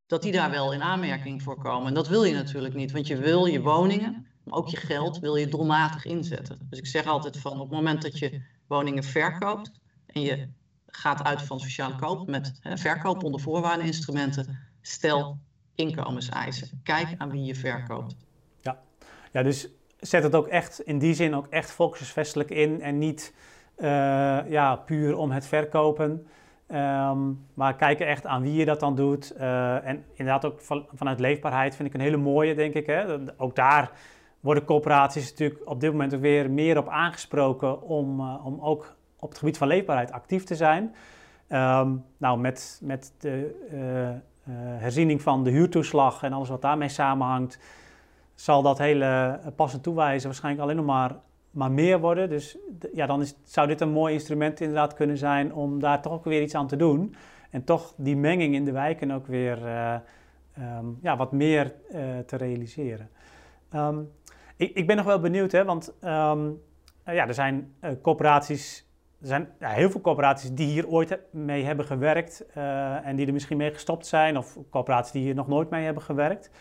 dat 0.06 0.22
die 0.22 0.32
daar 0.32 0.52
wel 0.52 0.74
in 0.74 0.82
aanmerking 0.82 1.44
voor 1.44 1.58
komen. 1.58 1.88
En 1.88 1.94
dat 1.94 2.08
wil 2.08 2.24
je 2.24 2.34
natuurlijk 2.34 2.74
niet, 2.74 2.92
want 2.92 3.08
je 3.08 3.18
wil 3.18 3.46
je 3.46 3.62
woningen, 3.62 4.28
maar 4.44 4.58
ook 4.58 4.68
je 4.68 4.78
geld, 4.78 5.20
wil 5.20 5.36
je 5.36 5.48
doelmatig 5.48 6.06
inzetten. 6.06 6.68
Dus 6.70 6.80
ik 6.80 6.88
zeg 6.88 7.06
altijd 7.06 7.38
van 7.38 7.52
op 7.52 7.60
het 7.60 7.72
moment 7.72 8.02
dat 8.02 8.20
je 8.20 8.42
woningen 8.68 9.04
verkoopt 9.04 9.72
en 10.06 10.22
je 10.22 10.48
gaat 10.88 11.24
uit 11.24 11.42
van 11.42 11.60
sociale 11.60 11.96
koop 11.96 12.28
met 12.28 12.60
hè, 12.60 12.78
verkoop 12.78 13.24
onder 13.24 13.42
voorwaardeninstrumenten, 13.42 14.60
stel 14.82 15.40
inkomenseisen. 15.76 16.82
Kijk 16.84 17.16
aan 17.18 17.32
wie 17.32 17.44
je 17.44 17.56
verkoopt. 17.56 18.16
Ja, 18.62 18.82
ja 19.32 19.44
dus 19.44 19.68
zet 20.02 20.24
het 20.24 20.36
ook 20.36 20.48
echt 20.48 20.82
in 20.82 21.00
die 21.00 21.14
zin 21.14 21.36
ook 21.36 21.48
echt 21.50 21.72
volkshuisvestelijk 21.72 22.50
in 22.50 22.82
en 22.82 22.98
niet 22.98 23.34
uh, 23.78 23.88
ja, 24.50 24.76
puur 24.76 25.18
om 25.18 25.32
het 25.32 25.46
verkopen. 25.46 26.28
Um, 26.74 27.46
maar 27.54 27.76
kijken 27.76 28.08
echt 28.08 28.26
aan 28.26 28.42
wie 28.42 28.54
je 28.54 28.66
dat 28.66 28.80
dan 28.80 28.96
doet. 28.96 29.34
Uh, 29.38 29.88
en 29.88 30.04
inderdaad 30.14 30.46
ook 30.46 30.62
van, 30.62 30.86
vanuit 30.94 31.20
leefbaarheid 31.20 31.76
vind 31.76 31.88
ik 31.88 31.94
een 31.94 32.02
hele 32.02 32.18
mooie, 32.18 32.56
denk 32.56 32.74
ik. 32.74 32.86
Hè? 32.86 33.18
Ook 33.38 33.56
daar 33.56 33.92
worden 34.40 34.66
corporaties 34.66 35.30
natuurlijk 35.30 35.70
op 35.70 35.80
dit 35.80 35.92
moment 35.92 36.14
ook 36.14 36.22
weer 36.22 36.52
meer 36.52 36.78
op 36.78 36.90
aangesproken 36.90 37.82
om, 37.82 38.20
uh, 38.20 38.46
om 38.46 38.60
ook 38.62 38.96
op 39.20 39.30
het 39.30 39.38
gebied 39.38 39.58
van 39.58 39.68
leefbaarheid 39.68 40.12
actief 40.12 40.44
te 40.44 40.56
zijn. 40.56 40.84
Um, 41.50 42.06
nou, 42.18 42.40
met, 42.40 42.80
met 42.84 43.14
de 43.20 43.56
herziening 44.80 45.22
van 45.22 45.44
de 45.44 45.50
huurtoeslag 45.50 46.24
en 46.24 46.34
alles 46.34 46.50
wat 46.50 46.62
daarmee 46.62 46.90
samenhangt, 46.90 47.60
zal 48.42 48.62
dat 48.62 48.78
hele 48.78 49.40
passend 49.56 49.84
toewijzen 49.84 50.28
waarschijnlijk 50.28 50.64
alleen 50.64 50.76
nog 50.76 50.86
maar 50.86 51.16
maar 51.52 51.72
meer 51.72 52.00
worden. 52.00 52.30
Dus 52.30 52.58
ja, 52.94 53.06
dan 53.06 53.22
is, 53.22 53.36
zou 53.44 53.68
dit 53.68 53.82
een 53.82 53.92
mooi 53.92 54.14
instrument 54.14 54.60
inderdaad 54.60 54.94
kunnen 54.94 55.18
zijn 55.18 55.54
om 55.54 55.80
daar 55.80 56.02
toch 56.02 56.14
ook 56.14 56.26
weer 56.26 56.42
iets 56.42 56.56
aan 56.56 56.68
te 56.68 56.76
doen. 56.76 57.16
En 57.50 57.64
toch 57.64 57.94
die 57.98 58.18
menging 58.18 58.56
in 58.56 58.66
de 58.66 58.72
wijken 58.72 59.12
ook 59.12 59.28
weer 59.28 59.66
uh, 59.66 59.96
um, 60.78 60.98
ja, 61.02 61.18
wat 61.18 61.32
meer 61.32 61.74
uh, 61.92 62.20
te 62.26 62.36
realiseren. 62.36 63.10
Um, 63.76 64.12
ik, 64.56 64.76
ik, 64.76 64.88
ben 64.88 64.96
nog 64.96 65.06
wel 65.06 65.20
benieuwd, 65.20 65.52
hè, 65.52 65.66
want 65.66 65.94
um, 66.04 66.62
ja, 67.06 67.28
er 67.28 67.34
zijn 67.34 67.74
uh, 67.82 67.92
corporaties, 68.02 68.88
er 69.22 69.28
zijn 69.28 69.50
ja, 69.60 69.70
heel 69.70 69.90
veel 69.90 70.02
corporaties 70.02 70.54
die 70.54 70.68
hier 70.68 70.88
ooit 70.88 71.20
mee 71.32 71.64
hebben 71.64 71.86
gewerkt 71.86 72.46
en 73.04 73.16
die 73.16 73.28
er 73.28 73.34
misschien 73.34 73.58
mee 73.58 73.74
gestopt 73.74 74.06
zijn, 74.06 74.38
of 74.38 74.58
corporaties 74.70 75.12
die 75.12 75.24
hier 75.24 75.36
nog 75.36 75.48
nooit 75.48 75.70
mee 75.70 75.84
hebben 75.86 76.04
gewerkt. 76.04 76.52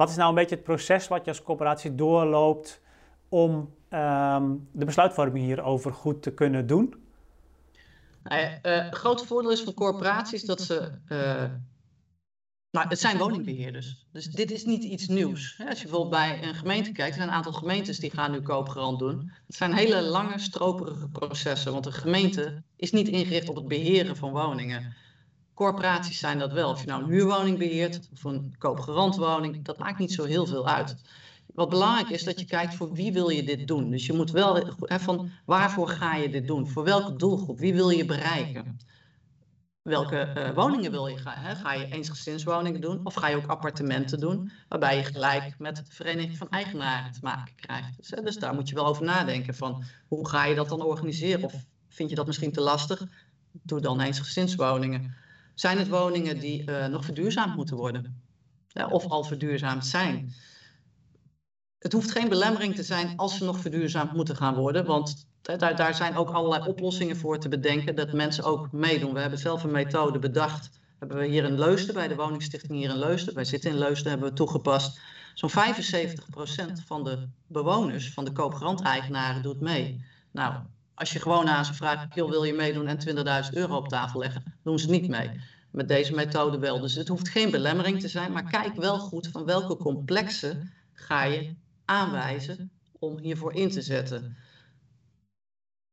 Wat 0.00 0.10
is 0.10 0.16
nou 0.16 0.28
een 0.28 0.34
beetje 0.34 0.54
het 0.54 0.64
proces 0.64 1.08
wat 1.08 1.24
je 1.24 1.30
als 1.30 1.42
corporatie 1.42 1.94
doorloopt 1.94 2.80
om 3.28 3.50
um, 3.90 4.68
de 4.72 4.84
besluitvorming 4.84 5.44
hierover 5.44 5.92
goed 5.92 6.22
te 6.22 6.34
kunnen 6.34 6.66
doen? 6.66 6.94
Nou 8.22 8.58
grote 8.90 9.26
voordeel 9.26 9.50
is 9.50 9.62
van 9.62 9.74
corporaties 9.74 10.44
dat 10.44 10.60
ze. 10.60 10.92
Uh, 11.08 11.44
nou, 12.70 12.88
het 12.88 12.98
zijn 12.98 13.18
woningbeheerders. 13.18 14.06
Dus 14.12 14.26
dit 14.26 14.50
is 14.50 14.64
niet 14.64 14.84
iets 14.84 15.08
nieuws. 15.08 15.62
Als 15.68 15.78
je 15.80 15.88
bijvoorbeeld 15.88 16.22
bij 16.22 16.42
een 16.42 16.54
gemeente 16.54 16.92
kijkt, 16.92 17.10
er 17.10 17.16
zijn 17.16 17.28
een 17.28 17.34
aantal 17.34 17.52
gemeentes 17.52 17.98
die 17.98 18.10
gaan 18.10 18.30
nu 18.30 18.40
koopgarant 18.40 18.98
doen. 18.98 19.32
Het 19.46 19.56
zijn 19.56 19.72
hele 19.72 20.02
lange, 20.02 20.38
stroperige 20.38 21.08
processen. 21.08 21.72
Want 21.72 21.86
een 21.86 21.92
gemeente 21.92 22.62
is 22.76 22.92
niet 22.92 23.08
ingericht 23.08 23.48
op 23.48 23.56
het 23.56 23.68
beheren 23.68 24.16
van 24.16 24.30
woningen. 24.30 24.94
Corporaties 25.60 26.18
zijn 26.18 26.38
dat 26.38 26.52
wel. 26.52 26.70
Of 26.70 26.80
je 26.80 26.86
nou 26.86 27.02
een 27.02 27.10
huurwoning 27.10 27.58
beheert 27.58 28.08
of 28.12 28.24
een 28.24 28.54
koopgarantwoning, 28.58 29.64
dat 29.64 29.78
maakt 29.78 29.98
niet 29.98 30.12
zo 30.12 30.24
heel 30.24 30.46
veel 30.46 30.68
uit. 30.68 30.96
Wat 31.54 31.68
belangrijk 31.68 32.08
is 32.08 32.24
dat 32.24 32.40
je 32.40 32.46
kijkt 32.46 32.74
voor 32.74 32.92
wie 32.92 33.12
wil 33.12 33.28
je 33.28 33.42
dit 33.42 33.68
doen. 33.68 33.90
Dus 33.90 34.06
je 34.06 34.12
moet 34.12 34.30
wel 34.30 34.74
van 34.78 35.30
waarvoor 35.44 35.88
ga 35.88 36.14
je 36.14 36.30
dit 36.30 36.46
doen? 36.46 36.68
Voor 36.68 36.84
welke 36.84 37.16
doelgroep? 37.16 37.58
Wie 37.58 37.74
wil 37.74 37.90
je 37.90 38.04
bereiken? 38.04 38.78
Welke 39.82 40.32
uh, 40.36 40.50
woningen 40.54 40.90
wil 40.90 41.06
je 41.06 41.16
gaan? 41.16 41.56
Ga 41.56 41.72
je 41.72 41.92
eensgezinswoningen 41.92 42.80
doen 42.80 43.06
of 43.06 43.14
ga 43.14 43.28
je 43.28 43.36
ook 43.36 43.46
appartementen 43.46 44.20
doen? 44.20 44.50
Waarbij 44.68 44.96
je 44.96 45.04
gelijk 45.04 45.54
met 45.58 45.76
de 45.76 45.82
vereniging 45.88 46.36
van 46.36 46.48
eigenaren 46.50 47.12
te 47.12 47.20
maken 47.22 47.54
krijgt. 47.54 47.96
Dus, 47.96 48.08
dus 48.08 48.36
daar 48.36 48.54
moet 48.54 48.68
je 48.68 48.74
wel 48.74 48.86
over 48.86 49.04
nadenken 49.04 49.54
van 49.54 49.84
hoe 50.08 50.28
ga 50.28 50.44
je 50.44 50.54
dat 50.54 50.68
dan 50.68 50.82
organiseren? 50.82 51.44
Of 51.44 51.54
vind 51.88 52.10
je 52.10 52.16
dat 52.16 52.26
misschien 52.26 52.52
te 52.52 52.60
lastig? 52.60 53.06
Doe 53.52 53.80
dan 53.80 54.00
eensgezinswoningen. 54.00 55.19
Zijn 55.60 55.78
het 55.78 55.88
woningen 55.88 56.38
die 56.38 56.70
uh, 56.70 56.86
nog 56.86 57.04
verduurzaamd 57.04 57.56
moeten 57.56 57.76
worden? 57.76 58.22
Ja, 58.68 58.86
of 58.86 59.06
al 59.06 59.24
verduurzaamd 59.24 59.86
zijn? 59.86 60.34
het 61.78 61.92
hoeft 61.92 62.10
geen 62.10 62.28
belemmering 62.28 62.74
te 62.74 62.82
zijn 62.82 63.16
als 63.16 63.36
ze 63.36 63.44
nog 63.44 63.58
verduurzaamd 63.58 64.12
moeten 64.12 64.36
gaan 64.36 64.54
worden. 64.54 64.84
Want 64.84 65.26
daar, 65.42 65.76
daar 65.76 65.94
zijn 65.94 66.16
ook 66.16 66.30
allerlei 66.30 66.68
oplossingen 66.68 67.16
voor 67.16 67.38
te 67.38 67.48
bedenken 67.48 67.94
dat 67.94 68.12
mensen 68.12 68.44
ook 68.44 68.72
meedoen. 68.72 69.12
We 69.14 69.20
hebben 69.20 69.38
zelf 69.38 69.64
een 69.64 69.70
methode 69.70 70.18
bedacht. 70.18 70.70
Hebben 70.98 71.18
we 71.18 71.26
hier 71.26 71.44
in 71.44 71.58
Leusden, 71.58 71.94
bij 71.94 72.08
de 72.08 72.14
woningstichting 72.14 72.72
hier 72.72 72.90
in 72.90 72.98
Leusden. 72.98 73.34
Wij 73.34 73.44
zitten 73.44 73.70
in 73.70 73.78
Leusden, 73.78 74.10
hebben 74.10 74.28
we 74.28 74.34
toegepast. 74.34 75.00
Zo'n 75.34 75.50
75% 75.50 76.84
van 76.86 77.04
de 77.04 77.28
bewoners, 77.46 78.12
van 78.12 78.24
de 78.24 78.32
koopgaranteigenaren, 78.32 79.42
doet 79.42 79.60
mee. 79.60 80.04
Nou, 80.30 80.54
Als 81.00 81.12
je 81.12 81.20
gewoon 81.20 81.48
aan 81.48 81.64
ze 81.64 81.74
vraagt, 81.74 82.14
wil 82.14 82.44
je 82.44 82.52
meedoen 82.52 82.86
en 82.86 82.98
20.000 83.44 83.50
euro 83.52 83.76
op 83.76 83.88
tafel 83.88 84.20
leggen, 84.20 84.54
doen 84.62 84.78
ze 84.78 84.90
niet 84.90 85.08
mee. 85.08 85.30
Met 85.70 85.88
deze 85.88 86.14
methode 86.14 86.58
wel. 86.58 86.80
Dus 86.80 86.94
het 86.94 87.08
hoeft 87.08 87.28
geen 87.28 87.50
belemmering 87.50 88.00
te 88.00 88.08
zijn, 88.08 88.32
maar 88.32 88.50
kijk 88.50 88.74
wel 88.74 88.98
goed 88.98 89.26
van 89.26 89.44
welke 89.44 89.76
complexe 89.76 90.62
ga 90.92 91.24
je 91.24 91.54
aanwijzen 91.84 92.70
om 92.98 93.18
hiervoor 93.18 93.54
in 93.54 93.70
te 93.70 93.82
zetten. 93.82 94.36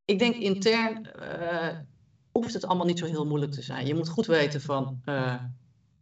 Ik 0.05 0.19
denk 0.19 0.35
intern 0.35 1.07
uh, 1.19 1.77
hoeft 2.31 2.53
het 2.53 2.65
allemaal 2.65 2.85
niet 2.85 2.99
zo 2.99 3.05
heel 3.05 3.25
moeilijk 3.25 3.51
te 3.51 3.61
zijn. 3.61 3.87
Je 3.87 3.95
moet 3.95 4.09
goed 4.09 4.25
weten 4.25 4.61
van 4.61 5.01
uh, 5.05 5.43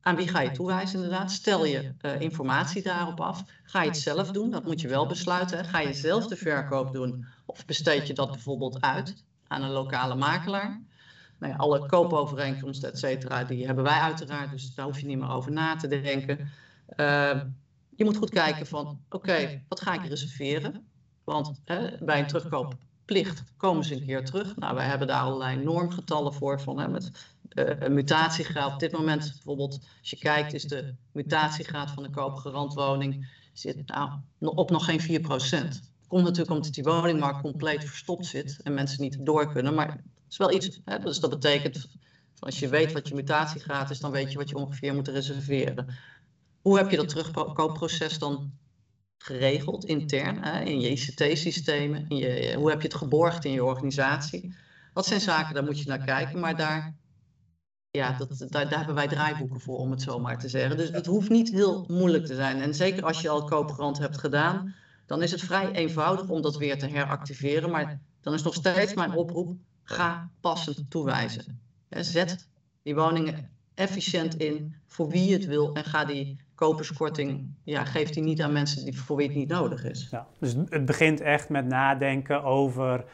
aan 0.06 0.16
wie 0.16 0.28
ga 0.28 0.42
je 0.42 0.52
toewijzen 0.52 0.96
inderdaad. 0.96 1.32
Stel 1.32 1.66
je 1.66 1.94
uh, 2.02 2.20
informatie 2.20 2.84
daarop 2.84 3.20
af. 3.20 3.44
Ga 3.64 3.82
je 3.82 3.88
het 3.88 3.98
zelf 3.98 4.32
doen? 4.32 4.52
Dat 4.52 4.66
moet 4.66 4.82
je 4.82 4.88
wel 4.88 5.08
besluiten. 5.08 5.66
Ga 5.66 5.80
je 5.80 5.94
zelf 5.94 6.28
de 6.28 6.36
verkoop 6.36 6.92
doen? 6.92 7.26
Of 7.46 7.66
besteed 7.66 8.08
je 8.08 8.14
dat 8.14 8.32
bijvoorbeeld 8.32 8.82
uit 8.82 9.24
aan 9.48 9.64
een 9.64 9.70
lokale 9.70 10.16
makelaar? 10.16 10.82
Nou 11.40 11.52
ja, 11.52 11.58
alle 11.58 11.86
koopovereenkomsten, 11.86 12.92
et 12.92 13.00
cetera, 13.00 13.44
die 13.44 13.66
hebben 13.66 13.84
wij 13.84 14.00
uiteraard. 14.00 14.52
Dus 14.52 14.76
daar 14.76 14.86
hoef 14.86 15.00
je 15.00 15.06
niet 15.06 15.18
meer 15.18 15.30
over 15.32 15.52
na 15.52 15.76
te 15.76 15.88
denken. 15.88 16.38
Uh, 16.98 17.42
je 17.96 18.04
moet 18.04 18.18
goed 18.18 18.30
kijken 18.30 18.68
van, 18.68 18.88
oké, 19.10 19.16
okay, 19.16 19.64
wat 19.68 19.82
ga 19.82 19.94
ik 19.94 20.06
reserveren? 20.06 20.88
Want 21.24 21.62
hè, 21.66 21.98
bij 22.00 22.20
een 22.20 22.28
terugkoopplicht 22.28 23.44
komen 23.58 23.84
ze 23.84 23.96
een 23.96 24.06
keer 24.06 24.26
terug. 24.26 24.56
Nou, 24.56 24.76
wij 24.76 24.86
hebben 24.86 25.08
daar 25.08 25.22
allerlei 25.22 25.64
normgetallen 25.64 26.34
voor, 26.34 26.62
van, 26.62 26.80
hè, 26.80 26.88
met 26.88 27.12
uh, 27.50 27.88
mutatiegraad. 27.88 28.74
Op 28.74 28.80
dit 28.80 28.92
moment 28.92 29.32
bijvoorbeeld, 29.34 29.80
als 30.00 30.10
je 30.10 30.18
kijkt, 30.18 30.54
is 30.54 30.64
de 30.64 30.94
mutatiegraad 31.12 31.92
van 31.92 32.04
de 32.04 32.10
koopgarantwoning 32.10 33.28
zit 33.54 33.88
nou, 33.88 34.12
op 34.40 34.70
nog 34.70 34.86
geen 34.86 35.02
4%. 35.02 35.04
Komt 36.08 36.24
natuurlijk 36.24 36.56
omdat 36.56 36.74
die 36.74 36.84
woningmarkt 36.84 37.42
compleet 37.42 37.86
verstopt 37.86 38.26
zit 38.26 38.60
en 38.64 38.74
mensen 38.74 39.02
niet 39.02 39.26
door 39.26 39.52
kunnen. 39.52 39.74
Maar 39.74 39.88
het 39.88 40.02
is 40.30 40.38
wel 40.38 40.54
iets, 40.54 40.80
hè, 40.86 41.00
dus 41.00 41.20
dat 41.20 41.30
betekent, 41.30 41.90
als 42.40 42.60
je 42.60 42.68
weet 42.68 42.92
wat 42.92 43.08
je 43.08 43.16
mutatiegraad 43.16 43.90
is, 43.90 44.00
dan 44.00 44.12
weet 44.12 44.32
je 44.32 44.38
wat 44.38 44.50
je 44.50 44.56
ongeveer 44.56 44.94
moet 44.94 45.08
reserveren. 45.08 45.88
Hoe 46.62 46.78
heb 46.78 46.90
je 46.90 46.98
dat 46.98 47.10
terugkoopproces 47.10 48.20
dan 48.20 48.52
geregeld 49.18 49.86
intern 49.86 50.44
hè, 50.44 50.64
in 50.64 50.80
je 50.80 50.90
ICT-systemen? 50.90 52.06
Hoe 52.56 52.70
heb 52.70 52.82
je 52.82 52.88
het 52.88 52.98
geborgd 52.98 53.46
in 53.46 53.52
je 53.52 53.64
organisatie? 53.64 54.56
Dat 54.94 55.06
zijn 55.06 55.22
zaken, 55.22 55.54
daar 55.54 55.64
moet 55.64 55.80
je 55.80 55.88
naar 55.88 56.06
kijken, 56.06 56.40
maar 56.40 56.56
daar, 56.56 56.96
ja, 57.96 58.16
dat, 58.18 58.46
daar, 58.50 58.70
daar 58.70 58.78
hebben 58.78 58.96
wij 58.96 59.08
draaiboeken 59.08 59.60
voor, 59.60 59.78
om 59.78 59.92
het 59.92 60.02
zo 60.02 60.20
maar 60.20 60.40
te 60.40 60.50
zeggen. 60.50 60.78
Dus 60.78 60.90
het 60.90 61.06
hoeft 61.06 61.30
niet 61.30 61.52
heel 61.52 61.86
moeilijk 61.88 62.26
te 62.26 62.36
zijn. 62.36 62.62
En 62.62 62.74
zeker 62.74 63.04
als 63.04 63.22
je 63.22 63.30
al 63.30 63.44
koopgrant 63.44 63.98
hebt 63.98 64.18
gedaan, 64.18 64.76
dan 65.06 65.22
is 65.22 65.32
het 65.32 65.42
vrij 65.42 65.72
eenvoudig 65.72 66.30
om 66.30 66.42
dat 66.42 66.58
weer 66.58 66.80
te 66.80 66.88
heractiveren. 66.88 67.70
Maar 67.70 68.00
dan 68.22 68.34
is 68.34 68.44
nog 68.44 68.54
steeds 68.54 68.94
mijn 68.94 69.14
oproep, 69.14 69.58
ga 69.84 70.30
passend 70.42 70.90
toewijzen. 70.90 71.60
Zet 71.90 72.48
die 72.84 72.96
woningen 72.96 73.50
efficiënt 73.74 74.36
in 74.36 74.76
voor 74.86 75.10
wie 75.10 75.34
het 75.34 75.46
wil 75.46 75.74
en 75.74 75.84
ga 75.84 76.06
die 76.06 76.38
koperskorting, 76.56 77.50
ja, 77.64 77.86
geeft 77.86 78.14
die 78.14 78.24
niet 78.24 78.42
aan 78.42 78.54
mensen 78.54 78.86
die, 78.86 79.00
voor 79.00 79.18
wie 79.18 79.28
het 79.28 79.36
niet 79.36 79.50
nodig 79.50 79.84
is. 79.84 80.08
Ja, 80.12 80.28
dus 80.40 80.56
het 80.70 80.86
begint 80.86 81.22
echt 81.22 81.50
met 81.50 81.66
nadenken 81.66 82.44
over 82.44 83.06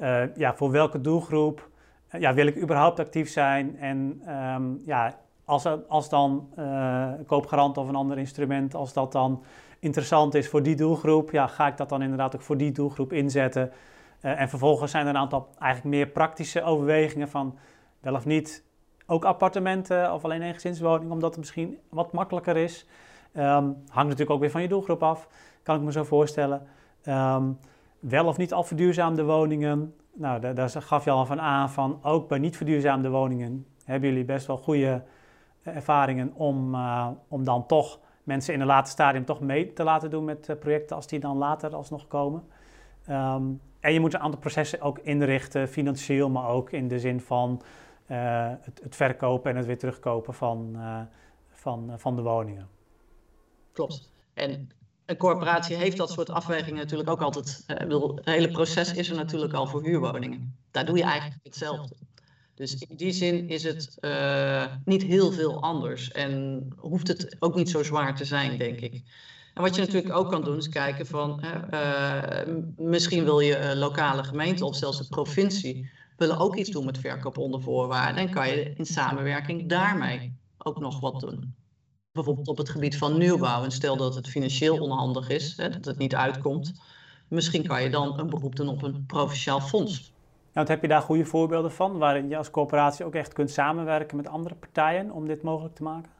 uh, 0.00 0.36
ja, 0.36 0.54
voor 0.56 0.70
welke 0.70 1.00
doelgroep 1.00 1.69
ja, 2.18 2.34
wil 2.34 2.46
ik 2.46 2.62
überhaupt 2.62 3.00
actief 3.00 3.30
zijn 3.30 3.78
en 3.78 4.22
um, 4.28 4.82
ja, 4.84 5.18
als, 5.44 5.66
als 5.88 6.08
dan 6.08 6.48
uh, 6.58 7.08
koopgarant 7.26 7.76
of 7.76 7.88
een 7.88 7.94
ander 7.94 8.18
instrument, 8.18 8.74
als 8.74 8.92
dat 8.92 9.12
dan 9.12 9.42
interessant 9.78 10.34
is 10.34 10.48
voor 10.48 10.62
die 10.62 10.76
doelgroep, 10.76 11.30
ja, 11.30 11.46
ga 11.46 11.66
ik 11.66 11.76
dat 11.76 11.88
dan 11.88 12.02
inderdaad 12.02 12.34
ook 12.34 12.42
voor 12.42 12.56
die 12.56 12.72
doelgroep 12.72 13.12
inzetten. 13.12 13.72
en 14.20 14.48
vervolgens 14.48 14.90
zijn 14.90 15.04
er 15.04 15.14
een 15.14 15.20
aantal 15.20 15.48
eigenlijk 15.58 15.96
meer 15.96 16.06
praktische 16.06 16.62
overwegingen 16.62 17.28
van 17.28 17.58
wel 18.00 18.14
of 18.14 18.24
niet 18.24 18.64
ook 19.06 19.24
appartementen 19.24 20.12
of 20.12 20.24
alleen 20.24 20.54
gezinswoning, 20.54 21.10
omdat 21.10 21.30
het 21.30 21.38
misschien 21.38 21.78
wat 21.88 22.12
makkelijker 22.12 22.56
is. 22.56 22.86
Um, 23.34 23.42
hangt 23.88 24.08
natuurlijk 24.08 24.30
ook 24.30 24.40
weer 24.40 24.50
van 24.50 24.62
je 24.62 24.68
doelgroep 24.68 25.02
af, 25.02 25.28
kan 25.62 25.76
ik 25.76 25.82
me 25.82 25.92
zo 25.92 26.04
voorstellen. 26.04 26.66
Um, 27.08 27.58
wel 28.00 28.26
of 28.26 28.36
niet 28.36 28.52
al 28.52 28.62
verduurzaamde 28.62 29.24
woningen. 29.24 29.94
Nou, 30.12 30.54
daar, 30.54 30.70
gaf 30.70 31.04
je 31.04 31.10
al 31.10 31.26
van 31.26 31.40
aan 31.40 31.70
van 31.70 31.98
ook 32.02 32.28
bij 32.28 32.38
niet 32.38 32.56
verduurzaamde 32.56 33.08
woningen 33.08 33.66
hebben 33.84 34.08
jullie 34.08 34.24
best 34.24 34.46
wel 34.46 34.56
goede 34.56 35.02
eh, 35.62 35.76
ervaringen 35.76 36.34
om, 36.34 36.74
uh, 36.74 37.08
om 37.28 37.44
dan 37.44 37.66
toch 37.66 38.00
mensen 38.22 38.54
in 38.54 38.60
een 38.60 38.66
later 38.66 38.92
stadium 38.92 39.24
toch 39.24 39.40
mee 39.40 39.72
te 39.72 39.84
laten 39.84 40.10
doen 40.10 40.24
met 40.24 40.48
uh, 40.48 40.56
projecten 40.56 40.96
als 40.96 41.06
die 41.06 41.20
dan 41.20 41.36
later 41.36 41.74
alsnog 41.74 42.06
komen. 42.06 42.42
Um, 43.08 43.60
en 43.80 43.92
je 43.92 44.00
moet 44.00 44.14
een 44.14 44.20
aantal 44.20 44.40
processen 44.40 44.80
ook 44.80 44.98
inrichten, 44.98 45.68
financieel, 45.68 46.30
maar 46.30 46.48
ook 46.48 46.70
in 46.70 46.88
de 46.88 46.98
zin 46.98 47.20
van 47.20 47.62
het, 48.06 48.80
het, 48.82 48.96
verkopen 48.96 49.50
en 49.50 49.56
het 49.56 49.66
weer 49.66 49.78
terugkopen 49.78 50.34
van, 50.34 50.76
van, 51.48 51.92
van 51.96 52.16
de 52.16 52.22
woningen. 52.22 52.68
Klopt. 53.72 54.12
En 54.34 54.68
een 55.10 55.16
corporatie 55.16 55.76
heeft 55.76 55.96
dat 55.96 56.10
soort 56.10 56.30
afwegingen 56.30 56.78
natuurlijk 56.78 57.10
ook 57.10 57.22
altijd. 57.22 57.64
Uh, 57.66 58.00
het 58.14 58.24
hele 58.24 58.50
proces 58.50 58.92
is 58.92 59.08
er 59.10 59.16
natuurlijk 59.16 59.52
al 59.52 59.66
voor 59.66 59.82
huurwoningen. 59.82 60.56
Daar 60.70 60.84
doe 60.84 60.96
je 60.96 61.02
eigenlijk 61.02 61.40
hetzelfde. 61.42 61.94
Dus 62.54 62.74
in 62.74 62.96
die 62.96 63.12
zin 63.12 63.48
is 63.48 63.62
het 63.62 63.98
niet 64.84 65.02
heel 65.02 65.32
veel 65.32 65.62
anders 65.62 66.10
en 66.10 66.68
hoeft 66.76 67.08
het 67.08 67.36
ook 67.38 67.54
niet 67.54 67.70
zo 67.70 67.82
zwaar 67.82 68.16
te 68.16 68.24
zijn, 68.24 68.58
denk 68.58 68.80
ik. 68.80 69.02
En 69.54 69.62
wat 69.62 69.74
je 69.74 69.80
natuurlijk 69.80 70.14
ook 70.14 70.30
kan 70.30 70.44
doen 70.44 70.56
is 70.56 70.68
kijken 70.68 71.06
van, 71.06 71.44
misschien 72.76 73.24
wil 73.24 73.40
je 73.40 73.76
lokale 73.76 74.24
gemeente 74.24 74.64
of 74.64 74.76
zelfs 74.76 74.98
de 74.98 75.08
provincie 75.08 75.90
willen 76.16 76.38
ook 76.38 76.56
iets 76.56 76.70
doen 76.70 76.84
met 76.84 76.98
verkoop 76.98 77.38
onder 77.38 77.62
voorwaarden. 77.62 78.22
En 78.22 78.30
kan 78.30 78.48
je 78.48 78.72
in 78.76 78.86
samenwerking 78.86 79.68
daarmee 79.68 80.32
ook 80.58 80.80
nog 80.80 81.00
wat 81.00 81.20
doen. 81.20 81.54
Bijvoorbeeld 82.12 82.48
op 82.48 82.58
het 82.58 82.68
gebied 82.68 82.96
van 82.96 83.18
nieuwbouw. 83.18 83.64
En 83.64 83.70
stel 83.70 83.96
dat 83.96 84.14
het 84.14 84.28
financieel 84.28 84.78
onhandig 84.78 85.28
is, 85.28 85.56
hè, 85.56 85.68
dat 85.68 85.84
het 85.84 85.98
niet 85.98 86.14
uitkomt. 86.14 86.72
Misschien 87.28 87.66
kan 87.66 87.82
je 87.82 87.90
dan 87.90 88.18
een 88.18 88.30
beroep 88.30 88.56
doen 88.56 88.68
op 88.68 88.82
een 88.82 89.06
provinciaal 89.06 89.60
fonds. 89.60 90.12
Nou, 90.52 90.66
heb 90.66 90.82
je 90.82 90.88
daar 90.88 91.02
goede 91.02 91.24
voorbeelden 91.24 91.72
van, 91.72 91.98
waarin 91.98 92.28
je 92.28 92.36
als 92.36 92.50
coöperatie 92.50 93.04
ook 93.04 93.14
echt 93.14 93.32
kunt 93.32 93.50
samenwerken 93.50 94.16
met 94.16 94.28
andere 94.28 94.54
partijen 94.54 95.10
om 95.10 95.26
dit 95.26 95.42
mogelijk 95.42 95.74
te 95.74 95.82
maken? 95.82 96.10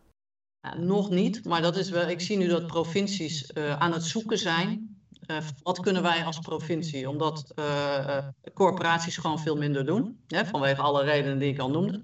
Ja, 0.61 0.79
nog 0.79 1.11
niet, 1.11 1.44
maar 1.44 1.62
dat 1.62 1.76
is 1.76 1.90
wel, 1.90 2.09
ik 2.09 2.20
zie 2.20 2.37
nu 2.37 2.48
dat 2.48 2.66
provincies 2.66 3.50
uh, 3.55 3.79
aan 3.79 3.92
het 3.92 4.05
zoeken 4.05 4.38
zijn 4.38 5.00
uh, 5.31 5.37
wat 5.62 5.81
kunnen 5.81 6.03
wij 6.03 6.24
als 6.24 6.38
provincie? 6.38 7.09
Omdat 7.09 7.53
uh, 7.59 8.18
corporaties 8.55 9.16
gewoon 9.16 9.38
veel 9.38 9.57
minder 9.57 9.87
doen, 9.87 10.20
hè, 10.26 10.46
vanwege 10.46 10.81
alle 10.81 11.05
redenen 11.05 11.38
die 11.38 11.53
ik 11.53 11.59
al 11.59 11.70
noemde. 11.70 12.03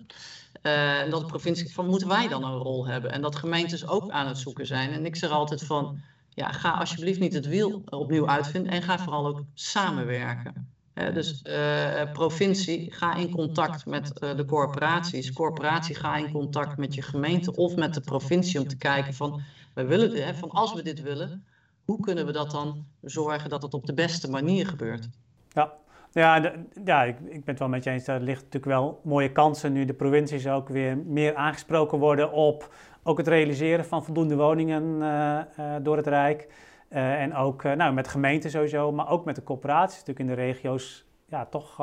En 0.67 1.11
dat 1.11 1.21
de 1.21 1.27
provincie 1.27 1.73
van 1.73 1.87
moeten 1.87 2.09
wij 2.09 2.29
dan 2.29 2.45
een 2.45 2.59
rol 2.59 2.87
hebben? 2.87 3.13
En 3.13 3.23
dat 3.23 3.37
gemeentes 3.37 3.87
ook 3.87 4.11
aan 4.11 4.27
het 4.27 4.39
zoeken 4.39 4.67
zijn. 4.67 4.91
En 4.91 5.07
ik 5.07 5.17
zeg 5.17 5.31
altijd 5.31 5.65
van, 5.65 6.01
ja, 6.29 6.53
ga 6.53 6.71
alsjeblieft 6.71 7.21
niet 7.21 7.33
het 7.33 7.47
wiel 7.47 7.83
opnieuw 7.85 8.29
uitvinden 8.29 8.73
en 8.73 8.83
ga 8.83 8.99
vooral 8.99 9.27
ook 9.27 9.43
samenwerken. 9.55 10.69
dus 10.95 11.43
uh, 11.45 12.13
provincie, 12.13 12.93
ga 12.93 13.15
in 13.15 13.31
contact 13.31 13.87
met 13.87 14.13
uh, 14.23 14.37
de 14.37 14.45
corporaties. 14.45 15.33
Corporatie, 15.33 15.95
ga 15.95 16.17
in 16.17 16.33
contact 16.33 16.77
met 16.77 16.95
je 16.95 17.03
gemeente 17.03 17.55
of 17.55 17.77
met 17.77 17.95
de 17.95 18.01
provincie 18.01 18.61
om 18.61 18.69
te 18.69 18.77
kijken 18.77 19.15
van, 19.15 19.43
we 19.75 19.85
willen, 19.85 20.25
hè, 20.25 20.35
van 20.35 20.51
als 20.51 20.75
we 20.75 20.83
dit 20.83 21.03
willen, 21.03 21.45
hoe 21.85 22.01
kunnen 22.01 22.27
we 22.27 22.33
dat 22.33 22.51
dan 22.51 22.87
zorgen 23.03 23.51
dat 23.51 23.63
het 23.63 23.75
op 23.75 23.87
de 23.87 23.95
beste 23.95 24.31
manier 24.31 24.67
gebeurt? 24.67 25.09
Ja, 25.53 25.73
ja, 26.21 26.53
ja 26.85 27.05
ik, 27.05 27.17
ik 27.21 27.31
ben 27.31 27.43
het 27.45 27.59
wel 27.59 27.69
met 27.69 27.85
je 27.85 27.91
eens. 27.91 28.07
Er 28.07 28.21
ligt 28.21 28.43
natuurlijk 28.43 28.65
wel 28.65 29.01
mooie 29.05 29.33
kansen 29.33 29.73
nu 29.73 29.85
de 29.85 29.95
provincies 29.95 30.47
ook 30.49 30.69
weer 30.69 30.99
meer 30.99 31.35
aangesproken 31.35 31.99
worden 31.99 32.33
op 32.33 32.75
ook 33.03 33.19
het 33.19 33.29
realiseren 33.29 33.85
van 33.85 34.05
voldoende 34.05 34.37
woningen 34.37 34.83
uh, 34.83 35.39
uh, 35.59 35.75
door 35.83 35.97
het 35.97 36.07
Rijk. 36.07 36.49
Uh, 36.91 37.21
en 37.21 37.35
ook 37.35 37.63
nou, 37.63 37.93
met 37.93 38.09
gemeenten 38.09 38.51
sowieso, 38.51 38.93
maar 38.93 39.09
ook 39.09 39.25
met 39.25 39.35
de 39.35 39.43
corporaties 39.43 39.99
natuurlijk 39.99 40.29
in 40.29 40.35
de 40.35 40.43
regio's. 40.43 41.05
Ja, 41.29 41.45
toch 41.45 41.81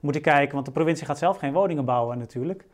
moeten 0.00 0.22
kijken, 0.22 0.54
want 0.54 0.66
de 0.66 0.72
provincie 0.72 1.06
gaat 1.06 1.18
zelf 1.18 1.36
geen 1.36 1.52
woningen 1.52 1.84
bouwen 1.84 2.18
natuurlijk. 2.18 2.66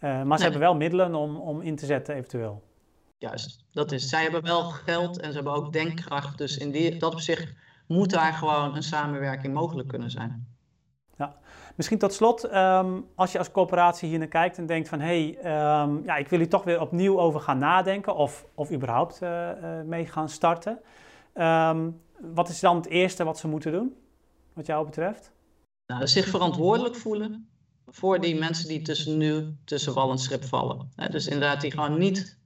maar 0.00 0.20
ze 0.20 0.26
nee. 0.26 0.42
hebben 0.42 0.60
wel 0.60 0.74
middelen 0.74 1.14
om, 1.14 1.36
om 1.36 1.60
in 1.60 1.76
te 1.76 1.86
zetten 1.86 2.14
eventueel. 2.14 2.62
Juist, 3.18 3.64
dat 3.72 3.92
is. 3.92 4.08
Zij 4.08 4.22
hebben 4.22 4.42
wel 4.42 4.62
geld 4.62 5.20
en 5.20 5.28
ze 5.28 5.34
hebben 5.34 5.52
ook 5.52 5.72
denkkracht. 5.72 6.38
Dus 6.38 6.56
in 6.56 6.70
die, 6.70 6.96
dat 6.96 7.12
opzicht 7.12 7.54
moet 7.90 8.10
daar 8.10 8.32
gewoon 8.32 8.76
een 8.76 8.82
samenwerking 8.82 9.54
mogelijk 9.54 9.88
kunnen 9.88 10.10
zijn. 10.10 10.46
Ja. 11.16 11.36
Misschien 11.76 11.98
tot 11.98 12.12
slot, 12.12 12.54
um, 12.54 13.06
als 13.14 13.32
je 13.32 13.38
als 13.38 13.50
coöperatie 13.50 14.08
hier 14.08 14.18
naar 14.18 14.28
kijkt 14.28 14.58
en 14.58 14.66
denkt 14.66 14.88
van 14.88 15.00
hé, 15.00 15.34
hey, 15.42 15.82
um, 15.82 16.04
ja, 16.04 16.16
ik 16.16 16.28
wil 16.28 16.38
hier 16.38 16.48
toch 16.48 16.64
weer 16.64 16.80
opnieuw 16.80 17.20
over 17.20 17.40
gaan 17.40 17.58
nadenken 17.58 18.14
of, 18.14 18.46
of 18.54 18.72
überhaupt 18.72 19.22
uh, 19.22 19.28
uh, 19.28 19.82
mee 19.82 20.06
gaan 20.06 20.28
starten. 20.28 20.78
Um, 21.34 22.00
wat 22.34 22.48
is 22.48 22.60
dan 22.60 22.76
het 22.76 22.86
eerste 22.86 23.24
wat 23.24 23.38
ze 23.38 23.48
moeten 23.48 23.72
doen, 23.72 23.94
wat 24.52 24.66
jou 24.66 24.84
betreft? 24.84 25.32
Nou, 25.86 26.06
zich 26.06 26.26
verantwoordelijk 26.26 26.96
voelen 26.96 27.48
voor 27.86 28.20
die 28.20 28.38
mensen 28.38 28.68
die 28.68 28.82
tussen 28.82 29.16
nu 29.16 29.56
tussen 29.64 29.94
wal 29.94 30.10
en 30.10 30.18
schip 30.18 30.44
vallen. 30.44 30.90
dus 31.10 31.26
inderdaad, 31.26 31.60
die 31.60 31.70
gewoon 31.70 31.98
niet 31.98 32.39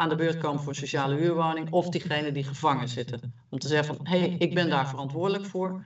aan 0.00 0.08
de 0.08 0.14
beurt 0.14 0.38
komen 0.38 0.62
voor 0.62 0.74
sociale 0.74 1.14
huurwoning 1.14 1.70
of 1.70 1.88
diegenen 1.88 2.34
die 2.34 2.44
gevangen 2.44 2.88
zitten. 2.88 3.34
Om 3.48 3.58
te 3.58 3.68
zeggen 3.68 3.96
van, 3.96 4.06
hé, 4.06 4.18
hey, 4.18 4.36
ik 4.38 4.54
ben 4.54 4.68
daar 4.68 4.88
verantwoordelijk 4.88 5.46
voor. 5.46 5.84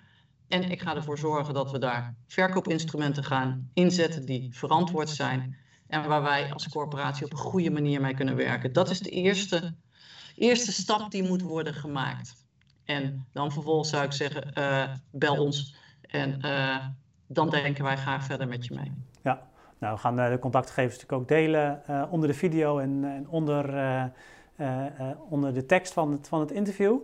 En 0.48 0.70
ik 0.70 0.82
ga 0.82 0.94
ervoor 0.94 1.18
zorgen 1.18 1.54
dat 1.54 1.70
we 1.70 1.78
daar 1.78 2.14
verkoopinstrumenten 2.26 3.24
gaan 3.24 3.70
inzetten 3.72 4.24
die 4.24 4.48
verantwoord 4.52 5.08
zijn. 5.08 5.56
En 5.86 6.08
waar 6.08 6.22
wij 6.22 6.52
als 6.52 6.68
corporatie 6.68 7.24
op 7.24 7.32
een 7.32 7.38
goede 7.38 7.70
manier 7.70 8.00
mee 8.00 8.14
kunnen 8.14 8.36
werken. 8.36 8.72
Dat 8.72 8.90
is 8.90 9.00
de 9.00 9.10
eerste, 9.10 9.74
eerste 10.36 10.72
stap 10.72 11.10
die 11.10 11.22
moet 11.22 11.42
worden 11.42 11.74
gemaakt. 11.74 12.36
En 12.84 13.26
dan 13.32 13.52
vervolgens 13.52 13.90
zou 13.90 14.04
ik 14.04 14.12
zeggen, 14.12 14.50
uh, 14.58 14.94
bel 15.10 15.36
ons. 15.36 15.74
En 16.00 16.38
uh, 16.46 16.86
dan 17.26 17.50
denken 17.50 17.84
wij 17.84 17.96
graag 17.96 18.24
verder 18.24 18.48
met 18.48 18.66
je 18.66 18.74
mee. 18.74 18.92
Ja, 19.22 19.48
nou, 19.84 19.96
we 19.96 20.02
gaan 20.02 20.16
de 20.16 20.38
contactgegevens 20.38 20.94
natuurlijk 20.94 21.22
ook 21.22 21.28
delen 21.28 21.82
uh, 21.90 22.02
onder 22.10 22.28
de 22.28 22.34
video 22.34 22.78
en, 22.78 23.00
en 23.04 23.26
onder, 23.28 23.74
onder 25.28 25.54
de 25.54 25.66
tekst 25.66 25.92
van 25.92 26.12
het, 26.12 26.28
van 26.28 26.40
het 26.40 26.50
interview. 26.50 26.96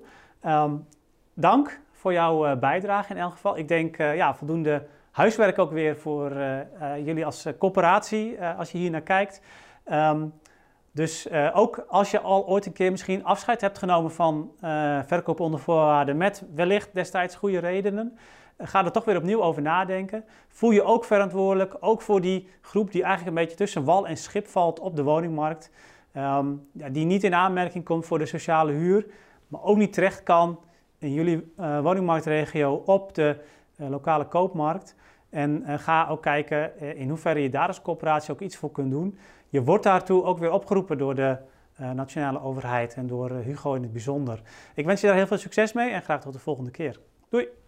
Um, 0.47 0.87
dank 1.35 1.81
voor 1.93 2.13
jouw 2.13 2.57
bijdrage 2.57 3.13
in 3.13 3.21
elk 3.21 3.33
geval. 3.33 3.59
Ik 3.59 3.69
denk 3.69 3.97
ja, 3.97 4.35
voldoende 4.35 4.87
huiswerk 5.11 5.59
ook 5.59 5.71
weer 5.71 5.97
voor 5.97 6.33
jullie 7.05 7.25
als 7.25 7.47
coöperatie, 7.59 8.45
als 8.45 8.73
je 8.73 8.79
hier 8.79 8.91
naar 8.91 9.01
kijkt. 9.01 9.43
Um, 9.93 10.33
dus 10.93 11.31
ook 11.53 11.85
als 11.89 12.11
je 12.11 12.21
al 12.21 12.47
ooit 12.47 12.67
een 12.67 12.73
keer 12.73 12.91
misschien 12.91 13.25
afscheid 13.25 13.61
hebt 13.61 13.79
genomen 13.79 14.13
van 14.13 14.53
verkoop 15.07 15.41
onder 15.41 15.61
voorwaarden 15.61 16.17
met 16.17 16.45
wellicht 16.55 16.95
destijds 16.95 17.37
goede 17.37 17.59
redenen, 17.59 18.19
ga 18.63 18.85
er 18.85 18.93
toch 18.93 19.05
weer 19.05 19.17
opnieuw 19.17 19.43
over 19.43 19.63
nadenken. 19.63 20.25
Voel 20.49 20.71
je 20.71 20.83
ook 20.83 21.05
verantwoordelijk, 21.05 21.77
ook 21.81 22.03
voor 22.03 22.21
die 22.21 22.49
groep 22.61 22.93
die 22.93 23.03
eigenlijk 23.03 23.37
een 23.37 23.43
beetje 23.43 23.57
tussen 23.57 23.85
wal 23.85 24.07
en 24.07 24.17
schip 24.17 24.47
valt 24.47 24.81
op 24.81 24.97
de 24.97 25.03
woningmarkt, 25.03 25.71
ja, 26.13 26.89
die 26.91 27.05
niet 27.05 27.25
in 27.25 27.35
aanmerking 27.35 27.85
komt 27.85 28.07
voor 28.07 28.19
de 28.19 28.27
sociale 28.27 28.73
huur, 28.73 29.07
maar 29.49 29.63
ook 29.63 29.77
niet 29.77 29.93
terecht 29.93 30.23
kan 30.23 30.61
in 30.99 31.13
jullie 31.13 31.53
woningmarktregio 31.57 32.83
op 32.87 33.15
de 33.15 33.37
lokale 33.77 34.25
koopmarkt. 34.25 34.95
En 35.31 35.65
ga 35.79 36.09
ook 36.09 36.23
kijken 36.23 36.79
in 36.97 37.09
hoeverre 37.09 37.43
je 37.43 37.51
daar 37.51 37.67
als 37.67 37.83
coöperatie 37.83 38.33
ook 38.33 38.41
iets 38.41 38.57
voor 38.57 38.73
kunt 38.73 38.91
doen 38.91 39.19
je 39.51 39.63
wordt 39.63 39.85
daartoe 39.85 40.25
ook 40.25 40.39
weer 40.39 40.51
opgeroepen 40.51 40.99
door 40.99 41.15
de 41.15 41.37
nationale 41.77 42.43
overheid 42.43 42.95
en 42.95 43.07
door 43.07 43.31
Hugo 43.31 43.75
in 43.75 43.83
het 43.83 43.93
bijzonder. 43.93 44.43
Ik 44.75 44.87
wens 44.87 45.01
je 45.01 45.07
daar 45.07 45.17
heel 45.17 45.27
veel 45.27 45.39
succes 45.39 45.73
mee 45.73 45.91
en 45.91 46.03
graag 46.03 46.21
tot 46.21 46.33
de 46.33 46.39
volgende 46.39 46.71
keer. 46.71 47.01
Doei! 47.29 47.60